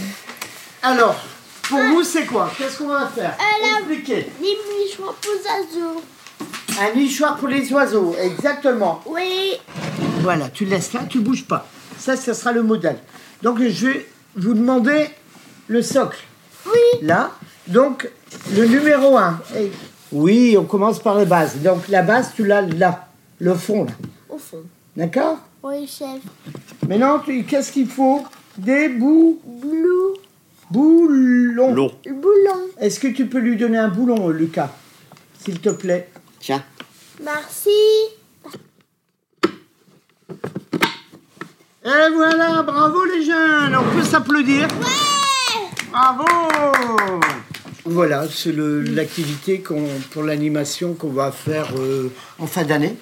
Alors, 0.82 1.16
pour 1.62 1.78
vous, 1.78 2.02
c'est 2.02 2.26
quoi? 2.26 2.52
Qu'est-ce 2.58 2.80
qu'on 2.80 2.88
va 2.88 3.06
faire? 3.06 3.38
Expliquez. 3.78 4.32
Nichoirs 4.42 5.14
pour 5.14 5.32
les 5.32 5.44
oiseaux. 5.46 6.02
Un 6.82 6.96
nichoir 6.96 7.38
pour 7.38 7.48
les 7.50 7.72
oiseaux, 7.72 8.16
exactement. 8.20 9.04
Oui. 9.06 9.58
Voilà, 10.22 10.50
tu 10.50 10.66
laisses 10.66 10.92
là, 10.94 11.02
tu 11.08 11.20
bouges 11.20 11.46
pas. 11.46 11.68
Ça, 12.00 12.18
ce 12.18 12.34
sera 12.34 12.52
le 12.52 12.64
modèle. 12.64 12.98
Donc, 13.44 13.62
je 13.62 13.86
vais 13.86 14.10
vous 14.36 14.56
demander 14.56 15.12
le 15.68 15.84
socle. 15.84 16.24
Oui. 16.66 17.00
Là. 17.04 17.30
Donc, 17.68 18.10
le 18.56 18.66
numéro 18.66 19.20
1. 19.20 19.40
Oui, 20.12 20.58
on 20.58 20.64
commence 20.64 20.98
par 20.98 21.14
la 21.14 21.26
base. 21.26 21.58
Donc, 21.58 21.88
la 21.90 22.02
base, 22.02 22.32
tu 22.36 22.44
l'as 22.44 22.62
là. 22.62 23.08
Le 23.38 23.54
fond, 23.54 23.84
là. 23.84 23.92
Au 24.30 24.40
fond. 24.40 24.64
D'accord 24.96 25.40
Oui, 25.64 25.88
chef. 25.88 26.22
Maintenant, 26.88 27.20
qu'est-ce 27.20 27.72
qu'il 27.72 27.88
faut 27.88 28.24
Des 28.58 28.90
bouts. 28.90 29.42
Blou. 29.46 30.14
Boulons. 30.72 31.74
L'eau. 31.74 31.92
Boulon. 32.06 32.70
Est-ce 32.80 33.00
que 33.00 33.08
tu 33.08 33.28
peux 33.28 33.40
lui 33.40 33.56
donner 33.56 33.78
un 33.78 33.90
boulon, 33.90 34.30
Lucas 34.30 34.72
S'il 35.40 35.60
te 35.60 35.70
plaît. 35.70 36.10
Tiens. 36.40 36.64
Merci. 37.24 37.70
Et 41.86 42.10
voilà, 42.14 42.64
bravo 42.64 43.06
les 43.06 43.24
jeunes, 43.24 43.76
on 43.76 43.96
peut 43.96 44.04
s'applaudir. 44.04 44.68
Ouais 44.80 45.62
Bravo 45.92 46.26
Voilà, 47.86 48.26
c'est 48.28 48.56
l'activité 48.56 49.64
pour 50.12 50.24
l'animation 50.24 50.96
qu'on 50.96 51.12
va 51.12 51.32
faire 51.32 51.68
euh, 51.78 52.12
en 52.40 52.48
fin 52.48 52.64
d'année. 52.64 52.96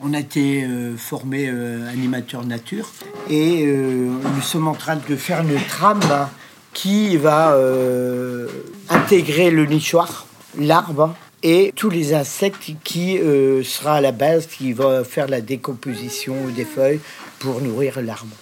On 0.00 0.12
a 0.12 0.20
été 0.20 0.62
euh, 0.62 0.96
formé 0.96 1.48
euh, 1.48 1.88
animateur 1.90 2.44
nature 2.44 2.90
et 3.30 3.64
euh, 3.66 4.10
nous 4.34 4.42
sommes 4.42 4.68
en 4.68 4.74
train 4.74 4.96
de 4.96 5.16
faire 5.16 5.40
une 5.40 5.58
trame 5.68 6.28
qui 6.74 7.16
va 7.16 7.56
intégrer 8.90 9.50
le 9.50 9.64
nichoir, 9.64 10.26
l'arbre 10.58 11.14
et 11.42 11.72
tous 11.74 11.88
les 11.88 12.12
insectes 12.12 12.72
qui 12.84 13.16
sera 13.16 13.94
à 13.94 14.00
la 14.02 14.12
base, 14.12 14.46
qui 14.46 14.74
va 14.74 15.02
faire 15.02 15.26
la 15.26 15.40
décomposition 15.40 16.34
des 16.54 16.66
feuilles 16.66 17.00
pour 17.38 17.62
nourrir 17.62 18.02
l'arbre. 18.02 18.36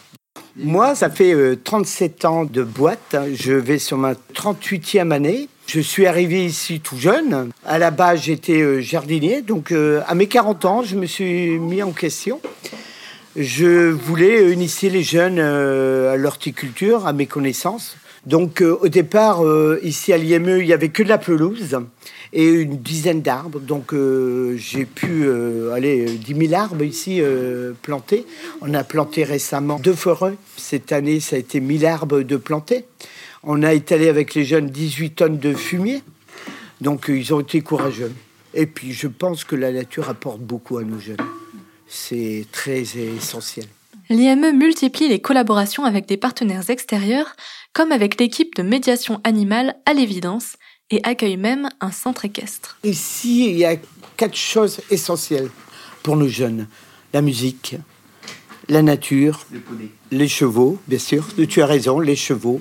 Moi, 0.56 0.94
ça 0.94 1.10
fait 1.10 1.34
euh, 1.34 1.56
37 1.56 2.24
ans 2.26 2.44
de 2.44 2.62
boîte. 2.62 3.16
Je 3.34 3.52
vais 3.52 3.80
sur 3.80 3.98
ma 3.98 4.12
38e 4.12 5.10
année. 5.10 5.48
Je 5.66 5.80
suis 5.80 6.06
arrivé 6.06 6.44
ici 6.44 6.80
tout 6.80 6.98
jeune. 6.98 7.50
À 7.64 7.78
la 7.78 7.90
base, 7.90 8.22
j'étais 8.22 8.60
euh, 8.60 8.80
jardinier. 8.80 9.40
Donc, 9.40 9.72
euh, 9.72 10.02
à 10.06 10.14
mes 10.14 10.26
40 10.26 10.64
ans, 10.66 10.82
je 10.82 10.94
me 10.94 11.06
suis 11.06 11.58
mis 11.58 11.82
en 11.82 11.92
question. 11.92 12.40
Je 13.34 13.88
voulais 13.88 14.52
initier 14.52 14.90
les 14.90 15.02
jeunes 15.02 15.38
euh, 15.38 16.12
à 16.12 16.16
l'horticulture, 16.16 17.06
à 17.06 17.12
mes 17.12 17.26
connaissances. 17.26 17.96
Donc, 18.26 18.62
au 18.62 18.88
départ, 18.88 19.42
ici 19.82 20.10
à 20.10 20.16
l'IME, 20.16 20.56
il 20.58 20.66
y 20.66 20.72
avait 20.72 20.88
que 20.88 21.02
de 21.02 21.10
la 21.10 21.18
pelouse 21.18 21.76
et 22.32 22.46
une 22.46 22.78
dizaine 22.78 23.20
d'arbres. 23.20 23.60
Donc, 23.60 23.94
j'ai 24.56 24.86
pu 24.86 25.28
aller 25.74 26.06
10 26.06 26.48
000 26.48 26.54
arbres 26.58 26.82
ici 26.82 27.20
plantés. 27.82 28.24
On 28.62 28.72
a 28.72 28.82
planté 28.82 29.24
récemment 29.24 29.78
deux 29.78 29.92
forêts. 29.92 30.36
Cette 30.56 30.90
année, 30.90 31.20
ça 31.20 31.36
a 31.36 31.38
été 31.38 31.60
1000 31.60 31.84
arbres 31.84 32.22
de 32.22 32.38
plantés. 32.38 32.86
On 33.46 33.62
a 33.62 33.74
étalé 33.74 34.08
avec 34.08 34.34
les 34.34 34.44
jeunes 34.44 34.70
18 34.70 35.10
tonnes 35.10 35.38
de 35.38 35.54
fumier. 35.54 36.02
Donc, 36.80 37.10
euh, 37.10 37.18
ils 37.18 37.34
ont 37.34 37.40
été 37.40 37.60
courageux. 37.60 38.12
Et 38.54 38.66
puis, 38.66 38.92
je 38.92 39.06
pense 39.06 39.44
que 39.44 39.54
la 39.54 39.70
nature 39.70 40.08
apporte 40.08 40.40
beaucoup 40.40 40.78
à 40.78 40.82
nos 40.82 40.98
jeunes. 40.98 41.16
C'est 41.86 42.46
très 42.52 42.82
essentiel. 42.96 43.66
L'IME 44.08 44.52
multiplie 44.52 45.08
les 45.08 45.20
collaborations 45.20 45.84
avec 45.84 46.06
des 46.06 46.16
partenaires 46.16 46.68
extérieurs, 46.70 47.36
comme 47.72 47.92
avec 47.92 48.20
l'équipe 48.20 48.54
de 48.54 48.62
médiation 48.62 49.20
animale 49.24 49.76
à 49.86 49.92
l'évidence, 49.92 50.56
et 50.90 51.00
accueille 51.04 51.36
même 51.36 51.68
un 51.80 51.90
centre 51.90 52.24
équestre. 52.24 52.78
Ici, 52.84 53.50
il 53.50 53.56
y 53.56 53.64
a 53.64 53.76
quatre 54.16 54.36
choses 54.36 54.80
essentielles 54.90 55.50
pour 56.02 56.16
nos 56.16 56.28
jeunes. 56.28 56.66
La 57.12 57.22
musique, 57.22 57.76
la 58.68 58.82
nature, 58.82 59.46
les 60.10 60.28
chevaux, 60.28 60.78
bien 60.86 60.98
sûr. 60.98 61.26
Tu 61.48 61.62
as 61.62 61.66
raison, 61.66 62.00
les 62.00 62.16
chevaux. 62.16 62.60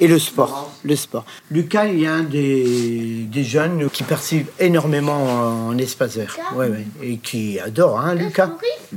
Et 0.00 0.06
le 0.06 0.18
sport. 0.18 0.72
Le 0.84 0.94
sport. 0.94 1.24
Lucas, 1.50 1.86
il 1.86 2.00
y 2.00 2.06
a 2.06 2.14
un 2.14 2.22
des, 2.22 3.24
des 3.30 3.44
jeunes 3.44 3.90
qui 3.90 4.04
perçoivent 4.04 4.44
énormément 4.60 5.68
en 5.68 5.78
espace 5.78 6.16
vert. 6.16 6.36
Ouais, 6.54 6.68
ouais. 6.68 6.86
Et 7.02 7.16
qui 7.18 7.58
adore, 7.58 7.98
hein, 8.00 8.14
Lucas 8.14 8.52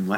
Ouais. 0.07 0.17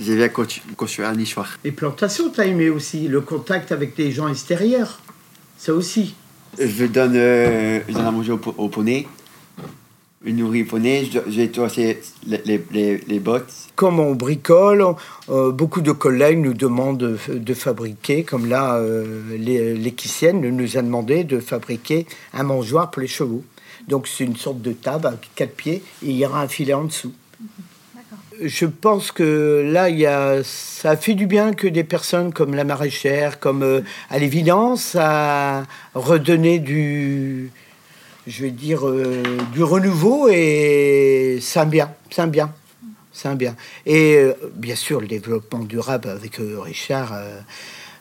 J'ai 0.00 0.16
bien 0.16 0.28
construire 0.76 1.08
un 1.08 1.14
nichoir. 1.14 1.58
Les 1.62 1.70
plantations, 1.70 2.30
tu 2.30 2.40
as 2.40 2.46
aimé 2.46 2.70
aussi. 2.70 3.06
Le 3.06 3.20
contact 3.20 3.70
avec 3.70 3.94
des 3.96 4.10
gens 4.10 4.26
extérieurs. 4.28 5.00
Ça 5.56 5.72
aussi. 5.72 6.16
Je 6.58 6.86
donne, 6.86 7.14
euh, 7.14 7.80
je 7.88 7.94
donne 7.94 8.06
à 8.06 8.10
manger 8.10 8.32
au 8.32 8.68
poney. 8.68 9.06
Une 10.26 10.40
je 10.40 11.36
vais 11.36 11.48
tosser 11.48 12.00
les, 12.26 12.40
les, 12.44 12.60
les, 12.72 12.96
les 12.96 13.20
bottes. 13.20 13.52
Comme 13.76 14.00
on 14.00 14.16
bricole, 14.16 14.84
euh, 15.28 15.52
beaucoup 15.52 15.82
de 15.82 15.92
collègues 15.92 16.38
nous 16.38 16.52
demandent 16.52 16.98
de, 16.98 17.16
de 17.32 17.54
fabriquer, 17.54 18.24
comme 18.24 18.46
là, 18.46 18.74
euh, 18.74 19.36
l'équissienne 19.38 20.40
nous 20.40 20.76
a 20.76 20.82
demandé 20.82 21.22
de 21.22 21.38
fabriquer 21.38 22.06
un 22.34 22.42
mangeoire 22.42 22.90
pour 22.90 23.02
les 23.02 23.08
chevaux. 23.08 23.44
Donc 23.86 24.08
c'est 24.08 24.24
une 24.24 24.34
sorte 24.34 24.60
de 24.60 24.72
table 24.72 25.06
avec 25.06 25.30
quatre 25.36 25.54
pieds 25.54 25.84
et 26.02 26.10
il 26.10 26.16
y 26.16 26.26
aura 26.26 26.42
un 26.42 26.48
filet 26.48 26.74
en 26.74 26.84
dessous. 26.84 27.12
Je 28.42 28.66
pense 28.66 29.12
que 29.12 29.62
là, 29.64 29.90
il 29.90 29.98
y 29.98 30.06
a, 30.06 30.42
ça 30.42 30.90
a 30.90 30.96
fait 30.96 31.14
du 31.14 31.26
bien 31.26 31.54
que 31.54 31.68
des 31.68 31.84
personnes 31.84 32.32
comme 32.32 32.54
la 32.54 32.64
maraîchère, 32.64 33.38
comme 33.38 33.62
euh, 33.62 33.80
à 34.10 34.18
l'évidence, 34.18 34.96
a 34.98 35.62
redonné 35.94 36.58
du, 36.58 37.52
je 38.26 38.42
vais 38.42 38.50
dire, 38.50 38.86
euh, 38.86 39.22
du 39.52 39.62
renouveau 39.62 40.28
et 40.28 41.38
c'est 41.40 41.60
un 41.60 41.66
bien, 41.66 41.92
c'est 42.10 42.22
un 42.22 42.26
bien. 42.26 42.52
C'est 43.12 43.28
un 43.28 43.34
bien. 43.34 43.56
Et 43.86 44.16
euh, 44.16 44.34
bien 44.54 44.74
sûr, 44.74 45.00
le 45.00 45.06
développement 45.06 45.60
durable 45.60 46.08
avec 46.08 46.38
euh, 46.38 46.60
Richard 46.60 47.18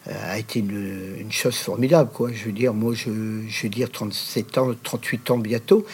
a 0.07 0.37
été 0.37 0.59
une, 0.59 1.31
chose 1.31 1.55
formidable. 1.55 2.11
Quoi. 2.13 2.31
Je 2.33 2.45
veux 2.45 2.51
dire, 2.51 2.73
moi, 2.73 2.93
je, 2.93 3.09
veux 3.09 3.69
dire 3.69 3.89
37 3.89 4.57
ans, 4.57 4.71
38 4.83 5.31
ans 5.31 5.37
bientôt. 5.37 5.85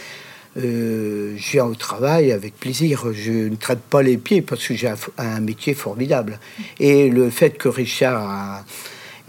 Je 0.57 1.51
viens 1.51 1.65
au 1.65 1.75
travail 1.75 2.33
avec 2.33 2.59
plaisir. 2.59 3.05
Je 3.13 3.31
ne 3.31 3.55
traite 3.55 3.79
pas 3.79 4.01
les 4.01 4.17
pieds 4.17 4.41
parce 4.41 4.67
que 4.67 4.73
j'ai 4.73 4.89
un, 4.89 4.97
un 5.17 5.39
métier 5.39 5.73
formidable. 5.73 6.39
Et 6.79 7.09
le 7.09 7.29
fait 7.29 7.51
que 7.51 7.69
Richard 7.69 8.29
a- 8.29 8.65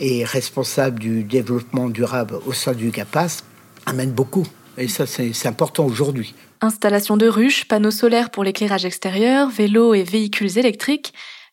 est 0.00 0.24
responsable 0.24 0.98
du 0.98 1.22
développement 1.22 1.88
durable 1.88 2.40
au 2.46 2.52
sein 2.52 2.72
du 2.72 2.90
GAPAS 2.90 3.44
amène 3.86 4.10
beaucoup. 4.10 4.48
Et 4.78 4.88
ça, 4.88 5.06
c'est 5.06 5.46
important 5.46 5.84
aujourd'hui. 5.84 6.34
Installation 6.60 7.16
de 7.16 7.26
ruches, 7.26 7.66
panneaux 7.66 7.90
solaires 7.90 8.30
pour 8.30 8.44
l'éclairage 8.44 8.84
extérieur, 8.84 9.48
vélos 9.48 9.94
et 9.94 10.02
véhicules 10.02 10.58
électriques, 10.58 11.12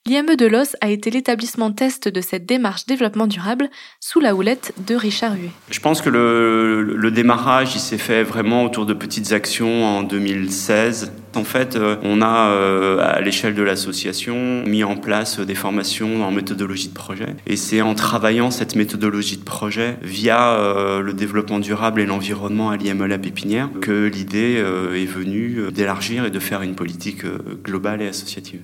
l'IME 0.10 0.36
de 0.36 0.48
Los 0.48 0.76
a 0.82 0.90
été 0.90 1.12
l'établissement 1.12 1.72
test 1.72 2.08
de 2.08 2.20
cette 2.20 2.48
démarche 2.48 2.88
développement 2.88 3.28
durable 3.28 3.70
sous 4.00 4.20
la 4.20 4.34
houlette 4.34 4.74
de 4.88 4.96
Richard 4.96 5.36
Huet. 5.36 5.52
Je 5.70 5.80
pense 5.80 6.02
que 6.02 6.10
le, 6.10 7.12
démarrage, 7.12 7.78
s'est 7.78 8.00
fait 8.00 8.24
vraiment 8.24 8.64
autour 8.64 8.88
de 8.88 8.94
petites 8.96 9.34
actions 9.34 9.86
en 9.86 10.02
2016. 10.02 11.12
En 11.36 11.44
fait, 11.44 11.76
euh, 11.76 11.98
on 12.02 12.24
a, 12.24 12.50
euh, 12.50 12.98
à 13.02 13.22
l'échelle 13.22 13.54
de 13.54 13.62
l'association, 13.62 14.64
mis 14.66 14.84
en 14.84 14.96
place 14.96 15.40
des 15.40 15.54
formations 15.54 16.24
en 16.26 16.32
méthodologie 16.32 16.88
de 16.88 16.94
projet. 16.94 17.36
Et 17.46 17.56
c'est 17.56 17.82
en 17.82 17.94
travaillant 17.94 18.50
cette 18.50 18.76
méthodologie 18.76 19.38
de 19.38 19.44
projet 19.44 19.98
via 20.02 20.54
euh, 20.54 21.02
le 21.02 21.14
développement 21.14 21.60
durable 21.60 22.02
et 22.02 22.08
l'environnement 22.08 22.72
à 22.72 22.78
l'IME 22.78 23.06
La 23.06 23.20
Pépinière 23.20 23.70
que 23.80 24.08
l'idée 24.08 24.64
est 24.96 25.06
venue 25.06 25.72
d'élargir 25.72 26.26
et 26.26 26.32
de 26.32 26.40
faire 26.40 26.64
une 26.64 26.76
politique 26.76 27.24
globale 27.64 28.02
et 28.02 28.08
associative. 28.08 28.62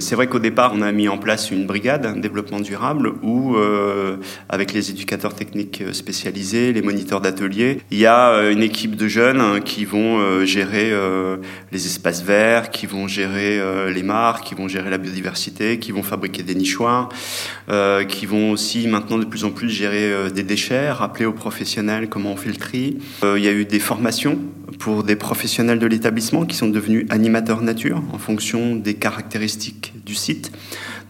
C'est 0.00 0.14
vrai 0.14 0.28
qu'au 0.28 0.38
départ, 0.38 0.74
on 0.76 0.82
a 0.82 0.92
mis 0.92 1.08
en 1.08 1.18
place 1.18 1.50
une 1.50 1.66
brigade 1.66 2.20
développement 2.20 2.60
durable 2.60 3.14
où, 3.24 3.56
euh, 3.56 4.16
avec 4.48 4.72
les 4.72 4.90
éducateurs 4.90 5.34
techniques 5.34 5.82
spécialisés, 5.92 6.72
les 6.72 6.82
moniteurs 6.82 7.20
d'ateliers, 7.20 7.80
il 7.90 7.98
y 7.98 8.06
a 8.06 8.28
euh, 8.28 8.52
une 8.52 8.62
équipe 8.62 8.94
de 8.94 9.08
jeunes 9.08 9.40
hein, 9.40 9.58
qui 9.60 9.84
vont 9.84 10.20
euh, 10.20 10.44
gérer 10.44 10.92
les 11.72 11.86
espaces 11.86 12.22
verts, 12.22 12.70
qui 12.70 12.86
vont 12.86 13.08
gérer 13.08 13.60
les 13.92 14.02
mares, 14.04 14.42
qui 14.42 14.54
vont 14.54 14.68
gérer 14.68 14.88
la 14.88 14.98
biodiversité, 14.98 15.80
qui 15.80 15.90
vont 15.90 16.04
fabriquer 16.04 16.44
des 16.44 16.54
nichoirs, 16.54 17.08
qui 18.08 18.26
vont 18.26 18.52
aussi 18.52 18.86
maintenant 18.86 19.18
de 19.18 19.24
plus 19.24 19.44
en 19.44 19.50
plus 19.50 19.68
gérer 19.68 20.30
des 20.30 20.42
déchets, 20.42 20.90
rappeler 20.90 21.26
aux 21.26 21.32
professionnels 21.32 22.08
comment 22.08 22.32
on 22.32 22.36
fait 22.36 22.50
le 22.50 22.56
tri. 22.56 22.98
il 23.22 23.42
y 23.42 23.48
a 23.48 23.52
eu 23.52 23.64
des 23.64 23.80
formations 23.80 24.38
pour 24.78 25.02
des 25.02 25.16
professionnels 25.16 25.78
de 25.78 25.86
l'établissement 25.86 26.44
qui 26.44 26.56
sont 26.56 26.68
devenus 26.68 27.06
animateurs 27.10 27.62
nature 27.62 28.02
en 28.12 28.18
fonction 28.18 28.76
des 28.76 28.94
caractéristiques 28.94 29.94
du 30.04 30.14
site, 30.14 30.52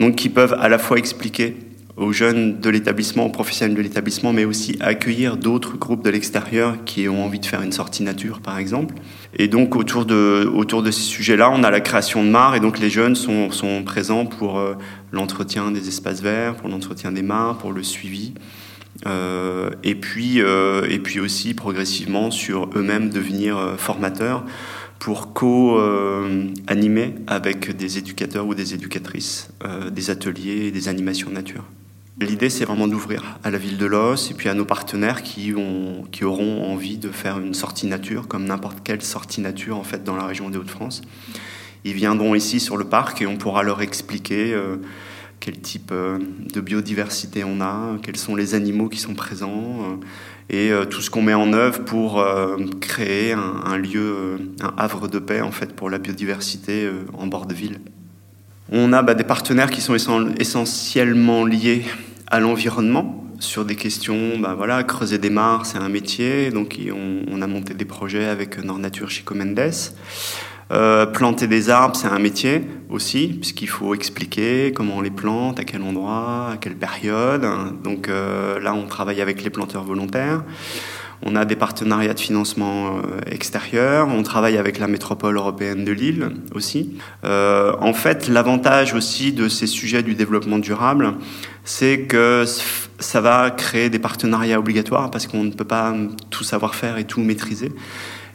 donc 0.00 0.16
qui 0.16 0.28
peuvent 0.28 0.56
à 0.58 0.68
la 0.68 0.78
fois 0.78 0.98
expliquer 0.98 1.56
aux 1.98 2.12
jeunes 2.12 2.60
de 2.60 2.70
l'établissement, 2.70 3.26
aux 3.26 3.30
professionnels 3.30 3.76
de 3.76 3.82
l'établissement, 3.82 4.32
mais 4.32 4.44
aussi 4.44 4.76
accueillir 4.80 5.36
d'autres 5.36 5.76
groupes 5.76 6.04
de 6.04 6.10
l'extérieur 6.10 6.76
qui 6.84 7.08
ont 7.08 7.24
envie 7.24 7.40
de 7.40 7.46
faire 7.46 7.60
une 7.60 7.72
sortie 7.72 8.04
nature, 8.04 8.40
par 8.40 8.58
exemple. 8.58 8.94
Et 9.34 9.48
donc 9.48 9.74
autour 9.74 10.04
de, 10.04 10.48
autour 10.54 10.84
de 10.84 10.92
ces 10.92 11.00
sujets-là, 11.00 11.50
on 11.50 11.64
a 11.64 11.70
la 11.70 11.80
création 11.80 12.24
de 12.24 12.30
mares, 12.30 12.54
et 12.54 12.60
donc 12.60 12.78
les 12.78 12.88
jeunes 12.88 13.16
sont, 13.16 13.50
sont 13.50 13.82
présents 13.82 14.26
pour 14.26 14.58
euh, 14.58 14.74
l'entretien 15.10 15.72
des 15.72 15.88
espaces 15.88 16.22
verts, 16.22 16.54
pour 16.54 16.68
l'entretien 16.68 17.10
des 17.10 17.22
mares, 17.22 17.58
pour 17.58 17.72
le 17.72 17.82
suivi. 17.82 18.34
Euh, 19.06 19.70
et, 19.84 19.94
puis, 19.94 20.40
euh, 20.40 20.86
et 20.88 20.98
puis 20.98 21.20
aussi 21.20 21.54
progressivement 21.54 22.30
sur 22.30 22.68
eux-mêmes 22.74 23.10
devenir 23.10 23.56
euh, 23.56 23.76
formateurs 23.76 24.44
pour 24.98 25.32
co-animer 25.32 27.14
avec 27.28 27.76
des 27.76 27.98
éducateurs 27.98 28.48
ou 28.48 28.56
des 28.56 28.74
éducatrices 28.74 29.50
des 29.92 30.10
ateliers 30.10 30.66
et 30.66 30.70
des 30.72 30.88
animations 30.88 31.30
nature. 31.30 31.62
L'idée, 32.20 32.50
c'est 32.50 32.64
vraiment 32.64 32.88
d'ouvrir 32.88 33.38
à 33.44 33.52
la 33.52 33.58
ville 33.58 33.78
de 33.78 33.86
Los 33.86 34.28
et 34.32 34.34
puis 34.34 34.48
à 34.48 34.54
nos 34.54 34.64
partenaires 34.64 35.22
qui, 35.22 35.54
ont, 35.56 36.02
qui 36.10 36.24
auront 36.24 36.64
envie 36.64 36.98
de 36.98 37.10
faire 37.10 37.38
une 37.38 37.54
sortie 37.54 37.86
nature, 37.86 38.26
comme 38.26 38.44
n'importe 38.44 38.80
quelle 38.82 39.00
sortie 39.00 39.40
nature 39.40 39.78
en 39.78 39.84
fait 39.84 40.02
dans 40.02 40.16
la 40.16 40.26
région 40.26 40.50
des 40.50 40.58
Hauts-de-France. 40.58 41.02
Ils 41.84 41.94
viendront 41.94 42.34
ici 42.34 42.58
sur 42.58 42.76
le 42.76 42.84
parc 42.84 43.22
et 43.22 43.26
on 43.28 43.36
pourra 43.36 43.62
leur 43.62 43.82
expliquer 43.82 44.52
quel 45.48 45.60
type 45.60 45.92
euh, 45.92 46.18
de 46.52 46.60
biodiversité 46.60 47.42
on 47.42 47.62
a, 47.62 47.96
quels 48.02 48.18
sont 48.18 48.36
les 48.36 48.54
animaux 48.54 48.90
qui 48.90 48.98
sont 48.98 49.14
présents 49.14 49.78
euh, 49.80 49.96
et 50.50 50.70
euh, 50.70 50.84
tout 50.84 51.00
ce 51.00 51.08
qu'on 51.08 51.22
met 51.22 51.32
en 51.32 51.54
œuvre 51.54 51.84
pour 51.86 52.22
créer 52.82 53.32
un, 53.32 53.78
lieu, 53.78 54.36
un 54.60 54.74
havre 54.76 55.08
de 55.08 55.18
paix 55.18 55.40
en 55.40 55.50
fait 55.50 55.74
pour 55.74 55.88
la 55.88 55.96
biodiversité 55.96 56.86
en 57.14 57.26
bord 57.26 57.46
de 57.46 57.54
ville. 57.54 57.80
On 58.70 58.92
a 58.92 59.00
bah, 59.00 59.14
des 59.14 59.24
partenaires 59.24 59.70
qui 59.70 59.80
sont 59.80 59.94
essentiellement 60.38 61.46
liés 61.46 61.84
à 62.26 62.40
l'environnement 62.40 63.24
sur 63.40 63.64
des 63.64 63.76
questions, 63.76 64.38
bah, 64.38 64.54
voilà, 64.54 64.82
creuser 64.82 65.16
des 65.16 65.30
mares, 65.30 65.64
c'est 65.64 65.78
un 65.78 65.88
métier, 65.88 66.50
donc 66.50 66.78
on, 67.30 67.40
a 67.40 67.46
monté 67.46 67.72
des 67.72 67.84
projets 67.86 68.26
avec 68.26 68.62
Nord 68.62 68.80
Nature 68.80 69.08
Chico 69.10 69.34
Mendes. 69.34 69.72
Euh, 70.70 71.06
planter 71.06 71.46
des 71.46 71.70
arbres, 71.70 71.96
c'est 71.96 72.08
un 72.08 72.18
métier 72.18 72.62
aussi, 72.90 73.28
puisqu'il 73.28 73.68
faut 73.68 73.94
expliquer 73.94 74.72
comment 74.74 74.96
on 74.96 75.00
les 75.00 75.10
plante, 75.10 75.58
à 75.58 75.64
quel 75.64 75.82
endroit, 75.82 76.50
à 76.52 76.56
quelle 76.58 76.76
période. 76.76 77.46
Donc 77.82 78.08
euh, 78.08 78.60
là, 78.60 78.74
on 78.74 78.86
travaille 78.86 79.22
avec 79.22 79.42
les 79.42 79.50
planteurs 79.50 79.84
volontaires. 79.84 80.42
On 81.22 81.34
a 81.34 81.44
des 81.44 81.56
partenariats 81.56 82.14
de 82.14 82.20
financement 82.20 82.98
euh, 82.98 83.20
extérieur. 83.26 84.08
On 84.08 84.22
travaille 84.22 84.56
avec 84.56 84.78
la 84.78 84.86
métropole 84.86 85.36
européenne 85.36 85.84
de 85.84 85.90
Lille 85.90 86.30
aussi. 86.54 86.98
en 87.24 87.92
fait, 87.94 88.28
l'avantage 88.28 88.92
aussi 88.94 89.32
de 89.32 89.48
ces 89.48 89.66
sujets 89.66 90.02
du 90.02 90.14
développement 90.14 90.58
durable, 90.58 91.14
c'est 91.64 92.02
que 92.02 92.44
ça 92.98 93.20
va 93.20 93.50
créer 93.50 93.90
des 93.90 93.98
partenariats 93.98 94.58
obligatoires 94.58 95.10
parce 95.10 95.26
qu'on 95.26 95.44
ne 95.44 95.50
peut 95.50 95.64
pas 95.64 95.94
tout 96.30 96.44
savoir 96.44 96.74
faire 96.74 96.98
et 96.98 97.04
tout 97.04 97.20
maîtriser. 97.20 97.72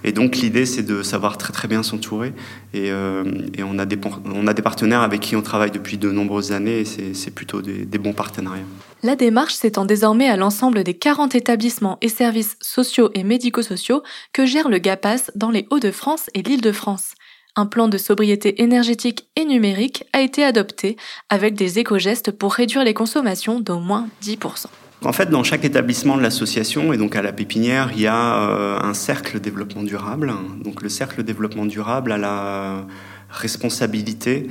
Et 0.04 0.12
donc 0.12 0.38
l'idée, 0.38 0.66
c'est 0.66 0.84
de 0.84 1.04
savoir 1.04 1.38
très 1.38 1.54
très 1.54 1.68
bien 1.68 1.84
s'entourer. 1.84 2.34
Et, 2.74 2.92
euh, 2.92 3.24
on, 3.60 3.80
a 3.80 3.86
des, 3.86 3.98
on 4.26 4.48
a 4.48 4.54
des 4.54 4.62
partenaires 4.62 5.02
avec 5.02 5.22
qui 5.22 5.36
on 5.36 5.42
travaille 5.42 5.72
depuis 5.72 5.98
de 5.98 6.12
nombreuses 6.12 6.52
années 6.52 6.82
et 6.82 7.14
c'est 7.14 7.32
plutôt 7.32 7.62
des, 7.62 7.86
des, 7.86 7.98
bons 7.98 8.14
partenariats. 8.14 8.64
La 9.02 9.16
démarche 9.16 9.54
s'étend 9.54 9.86
désormais 9.86 10.28
à 10.28 10.38
l'ensemble 10.38 10.84
des 10.84 10.94
40 10.94 11.36
établissements 11.36 11.98
et 12.02 12.10
services 12.10 12.58
sociaux 12.62 13.10
et 13.14 13.24
médico-sociaux 13.24 14.04
que 14.34 14.46
gère 14.46 14.70
le 14.70 14.78
GAPAS 14.78 15.32
dans 15.36 15.52
les 15.52 15.68
Hauts-de-France 15.70 16.30
et 16.34 16.42
l'Île-de-France. 16.42 17.14
Un 17.56 17.68
plan 17.68 17.88
de 17.88 18.00
sobriété 18.00 18.64
énergétique 18.64 19.28
et 19.36 19.46
numérique 19.46 20.06
a 20.12 20.22
été 20.22 20.44
adopté 20.44 20.98
avec 21.30 21.54
des 21.54 21.78
éco-gestes 21.78 22.32
pour 22.32 22.54
réduire 22.54 22.84
les 22.84 22.96
consommations 22.96 23.60
d'au 23.60 23.80
moins 23.80 24.08
10%. 24.24 24.66
En 25.06 25.12
fait, 25.14 25.30
dans 25.30 25.44
chaque 25.44 25.66
établissement 25.66 26.18
de 26.18 26.22
l'association, 26.22 26.94
et 26.94 26.98
donc 26.98 27.16
à 27.16 27.22
la 27.22 27.34
pépinière, 27.34 27.92
il 27.94 28.02
y 28.02 28.08
a 28.08 28.50
euh, 28.50 28.80
un 28.82 28.94
cercle 28.94 29.40
développement 29.40 29.84
durable. 29.84 30.34
Donc 30.64 30.82
le 30.82 30.90
cercle 30.90 31.24
développement 31.24 31.66
durable 31.66 32.12
a 32.12 32.18
la 32.18 32.86
responsabilité 33.30 34.48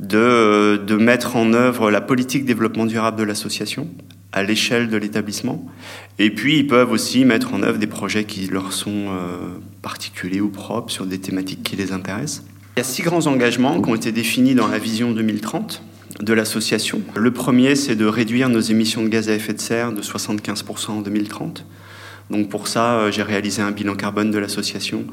de, 0.00 0.80
de 0.84 0.96
mettre 0.96 1.36
en 1.36 1.52
œuvre 1.52 1.90
la 1.90 2.00
politique 2.00 2.44
développement 2.44 2.86
durable 2.86 3.18
de 3.18 3.24
l'association 3.24 3.88
à 4.32 4.42
l'échelle 4.42 4.88
de 4.88 4.96
l'établissement. 4.96 5.66
Et 6.18 6.30
puis, 6.30 6.58
ils 6.58 6.66
peuvent 6.66 6.90
aussi 6.90 7.24
mettre 7.24 7.52
en 7.52 7.62
œuvre 7.62 7.78
des 7.78 7.86
projets 7.86 8.24
qui 8.24 8.46
leur 8.46 8.72
sont 8.72 8.90
euh, 8.90 9.58
particuliers 9.82 10.40
ou 10.40 10.48
propres 10.48 10.90
sur 10.90 11.04
des 11.04 11.18
thématiques 11.18 11.62
qui 11.62 11.76
les 11.76 11.92
intéressent. 11.92 12.44
Il 12.76 12.78
y 12.78 12.80
a 12.80 12.84
six 12.84 13.02
grands 13.02 13.26
engagements 13.26 13.82
qui 13.82 13.90
ont 13.90 13.94
été 13.94 14.10
définis 14.10 14.54
dans 14.54 14.68
la 14.68 14.78
vision 14.78 15.12
2030 15.12 15.82
de 16.22 16.32
l'association. 16.32 17.02
Le 17.16 17.30
premier, 17.32 17.74
c'est 17.74 17.96
de 17.96 18.06
réduire 18.06 18.48
nos 18.48 18.60
émissions 18.60 19.02
de 19.02 19.08
gaz 19.08 19.28
à 19.28 19.34
effet 19.34 19.52
de 19.52 19.60
serre 19.60 19.92
de 19.92 20.00
75% 20.00 20.90
en 20.90 21.00
2030. 21.00 21.66
Donc 22.30 22.48
pour 22.48 22.68
ça, 22.68 22.94
euh, 22.94 23.10
j'ai 23.10 23.22
réalisé 23.22 23.60
un 23.60 23.72
bilan 23.72 23.94
carbone 23.94 24.30
de 24.30 24.38
l'association 24.38 25.04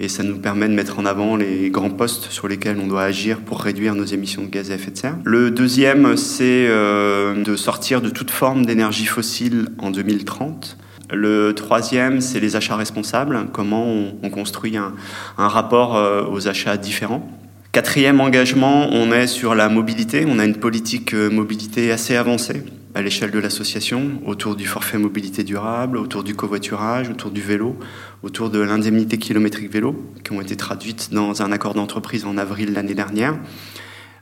et 0.00 0.08
ça 0.08 0.22
nous 0.24 0.38
permet 0.38 0.68
de 0.68 0.74
mettre 0.74 0.98
en 0.98 1.06
avant 1.06 1.36
les 1.36 1.70
grands 1.70 1.90
postes 1.90 2.30
sur 2.30 2.48
lesquels 2.48 2.78
on 2.78 2.86
doit 2.86 3.04
agir 3.04 3.38
pour 3.38 3.60
réduire 3.60 3.94
nos 3.94 4.04
émissions 4.04 4.42
de 4.42 4.48
gaz 4.48 4.70
à 4.70 4.74
effet 4.74 4.90
de 4.90 4.98
serre. 4.98 5.16
Le 5.24 5.50
deuxième, 5.50 6.16
c'est 6.16 6.66
euh, 6.68 7.42
de 7.42 7.56
sortir 7.56 8.02
de 8.02 8.10
toute 8.10 8.30
forme 8.30 8.66
d'énergie 8.66 9.06
fossile 9.06 9.68
en 9.78 9.90
2030. 9.90 10.76
Le 11.12 11.54
troisième, 11.54 12.20
c'est 12.20 12.40
les 12.40 12.56
achats 12.56 12.76
responsables, 12.76 13.46
comment 13.52 13.86
on, 14.22 14.28
construit 14.28 14.76
un, 14.76 14.92
rapport 15.38 15.96
euh, 15.96 16.24
aux 16.28 16.48
achats 16.48 16.76
différents. 16.76 17.30
Quatrième 17.76 18.22
engagement, 18.22 18.88
on 18.90 19.12
est 19.12 19.26
sur 19.26 19.54
la 19.54 19.68
mobilité. 19.68 20.24
On 20.26 20.38
a 20.38 20.46
une 20.46 20.56
politique 20.56 21.12
euh, 21.12 21.28
mobilité 21.28 21.92
assez 21.92 22.16
avancée 22.16 22.62
à 22.94 23.02
l'échelle 23.02 23.30
de 23.30 23.38
l'association, 23.38 24.12
autour 24.24 24.56
du 24.56 24.64
forfait 24.64 24.96
mobilité 24.96 25.44
durable, 25.44 25.98
autour 25.98 26.24
du 26.24 26.34
covoiturage, 26.34 27.10
autour 27.10 27.30
du 27.30 27.42
vélo, 27.42 27.78
autour 28.22 28.48
de 28.48 28.60
l'indemnité 28.60 29.18
kilométrique 29.18 29.70
vélo, 29.70 30.10
qui 30.24 30.32
ont 30.32 30.40
été 30.40 30.56
traduites 30.56 31.10
dans 31.12 31.42
un 31.42 31.52
accord 31.52 31.74
d'entreprise 31.74 32.24
en 32.24 32.38
avril 32.38 32.72
l'année 32.72 32.94
dernière. 32.94 33.36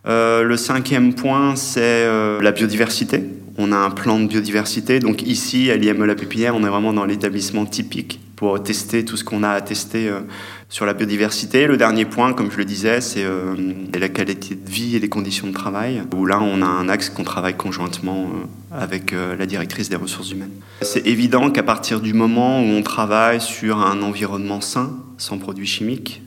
Euh, 0.08 0.42
le 0.42 0.56
cinquième 0.56 1.14
point, 1.14 1.54
c'est 1.54 1.80
euh, 1.80 2.42
la 2.42 2.50
biodiversité. 2.50 3.22
On 3.56 3.70
a 3.70 3.76
un 3.76 3.90
plan 3.90 4.18
de 4.18 4.26
biodiversité. 4.26 4.98
Donc 4.98 5.22
ici, 5.22 5.70
à 5.70 5.76
l'IME 5.76 6.06
La 6.06 6.16
Pépinière, 6.16 6.56
on 6.56 6.64
est 6.64 6.68
vraiment 6.68 6.92
dans 6.92 7.04
l'établissement 7.04 7.66
typique 7.66 8.18
pour 8.36 8.62
tester 8.62 9.04
tout 9.04 9.16
ce 9.16 9.24
qu'on 9.24 9.42
a 9.42 9.50
à 9.50 9.60
tester 9.60 10.08
euh, 10.08 10.20
sur 10.68 10.86
la 10.86 10.94
biodiversité. 10.94 11.66
Le 11.66 11.76
dernier 11.76 12.04
point, 12.04 12.32
comme 12.32 12.50
je 12.50 12.58
le 12.58 12.64
disais, 12.64 13.00
c'est 13.00 13.24
euh, 13.24 13.54
la 13.94 14.08
qualité 14.08 14.54
de 14.54 14.68
vie 14.68 14.96
et 14.96 14.98
les 14.98 15.08
conditions 15.08 15.46
de 15.46 15.52
travail, 15.52 16.02
où 16.14 16.26
là, 16.26 16.40
on 16.40 16.62
a 16.62 16.66
un 16.66 16.88
axe 16.88 17.10
qu'on 17.10 17.24
travaille 17.24 17.56
conjointement 17.56 18.24
euh, 18.24 18.76
avec 18.76 19.12
la 19.12 19.46
directrice 19.46 19.88
des 19.88 19.96
ressources 19.96 20.32
humaines. 20.32 20.50
C'est 20.82 21.06
évident 21.06 21.50
qu'à 21.50 21.62
partir 21.62 22.00
du 22.00 22.12
moment 22.12 22.60
où 22.60 22.64
on 22.64 22.82
travaille 22.82 23.40
sur 23.40 23.78
un 23.78 24.02
environnement 24.02 24.60
sain, 24.60 24.90
sans 25.16 25.38
produits 25.38 25.66
chimiques, 25.66 26.22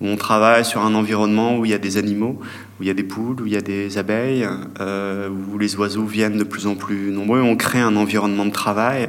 où 0.00 0.08
on 0.08 0.16
travaille 0.16 0.64
sur 0.64 0.82
un 0.82 0.94
environnement 0.94 1.56
où 1.56 1.64
il 1.64 1.70
y 1.70 1.74
a 1.74 1.78
des 1.78 1.96
animaux, 1.96 2.40
où 2.78 2.82
il 2.82 2.88
y 2.88 2.90
a 2.90 2.94
des 2.94 3.04
poules, 3.04 3.40
où 3.40 3.46
il 3.46 3.52
y 3.52 3.56
a 3.56 3.60
des 3.60 3.96
abeilles, 3.96 4.48
où 4.80 5.58
les 5.58 5.76
oiseaux 5.76 6.04
viennent 6.04 6.38
de 6.38 6.42
plus 6.42 6.66
en 6.66 6.74
plus 6.74 7.12
nombreux, 7.12 7.42
on 7.42 7.54
crée 7.54 7.80
un 7.80 7.94
environnement 7.94 8.46
de 8.46 8.50
travail 8.50 9.08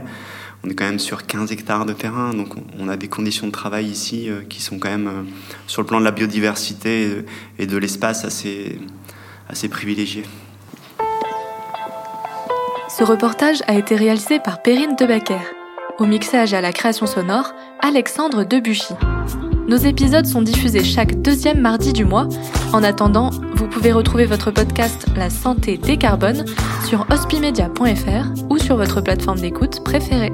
on 0.64 0.70
est 0.70 0.74
quand 0.74 0.86
même 0.86 1.00
sur 1.00 1.26
15 1.26 1.52
hectares 1.52 1.86
de 1.86 1.94
terrain, 1.94 2.34
donc 2.34 2.56
on 2.78 2.90
a 2.90 2.98
des 2.98 3.08
conditions 3.08 3.48
de 3.48 3.52
travail 3.52 3.86
ici 3.86 4.30
euh, 4.30 4.42
qui 4.48 4.62
sont 4.62 4.80
quand 4.80 4.90
même, 4.90 5.08
euh, 5.08 5.24
sur 5.68 5.82
le 5.82 5.88
plan 5.88 6.00
de 6.00 6.06
la 6.06 6.12
biodiversité 6.12 7.24
et 7.58 7.66
de 7.66 7.78
l'espace, 7.78 8.26
assez, 8.26 8.80
assez 9.48 9.70
privilégié. 9.70 10.24
Ce 12.90 13.04
reportage 13.04 13.64
a 13.68 13.76
été 13.76 13.96
réalisé 13.96 14.40
par 14.40 14.62
Perrine 14.62 14.96
Debacker. 14.98 15.40
Au 16.00 16.06
mixage 16.06 16.54
et 16.54 16.58
à 16.58 16.62
la 16.62 16.74
création 16.74 17.06
sonore, 17.06 17.54
Alexandre 17.82 18.44
Debuchy. 18.44 18.94
Nos 19.70 19.78
épisodes 19.78 20.26
sont 20.26 20.42
diffusés 20.42 20.84
chaque 20.84 21.22
deuxième 21.22 21.62
mardi 21.62 21.94
du 21.94 22.04
mois. 22.04 22.28
En 22.74 22.84
attendant, 22.84 23.30
vous 23.54 23.68
pouvez 23.68 23.92
retrouver 23.92 24.26
votre 24.26 24.52
podcast 24.52 25.06
La 25.16 25.30
santé 25.30 25.78
décarbone 25.78 26.44
sur 26.86 27.06
hospimedia.fr 27.10 28.44
ou 28.50 28.58
sur 28.70 28.78
votre 28.78 29.02
plateforme 29.02 29.40
d'écoute 29.40 29.84
préférée. 29.84 30.32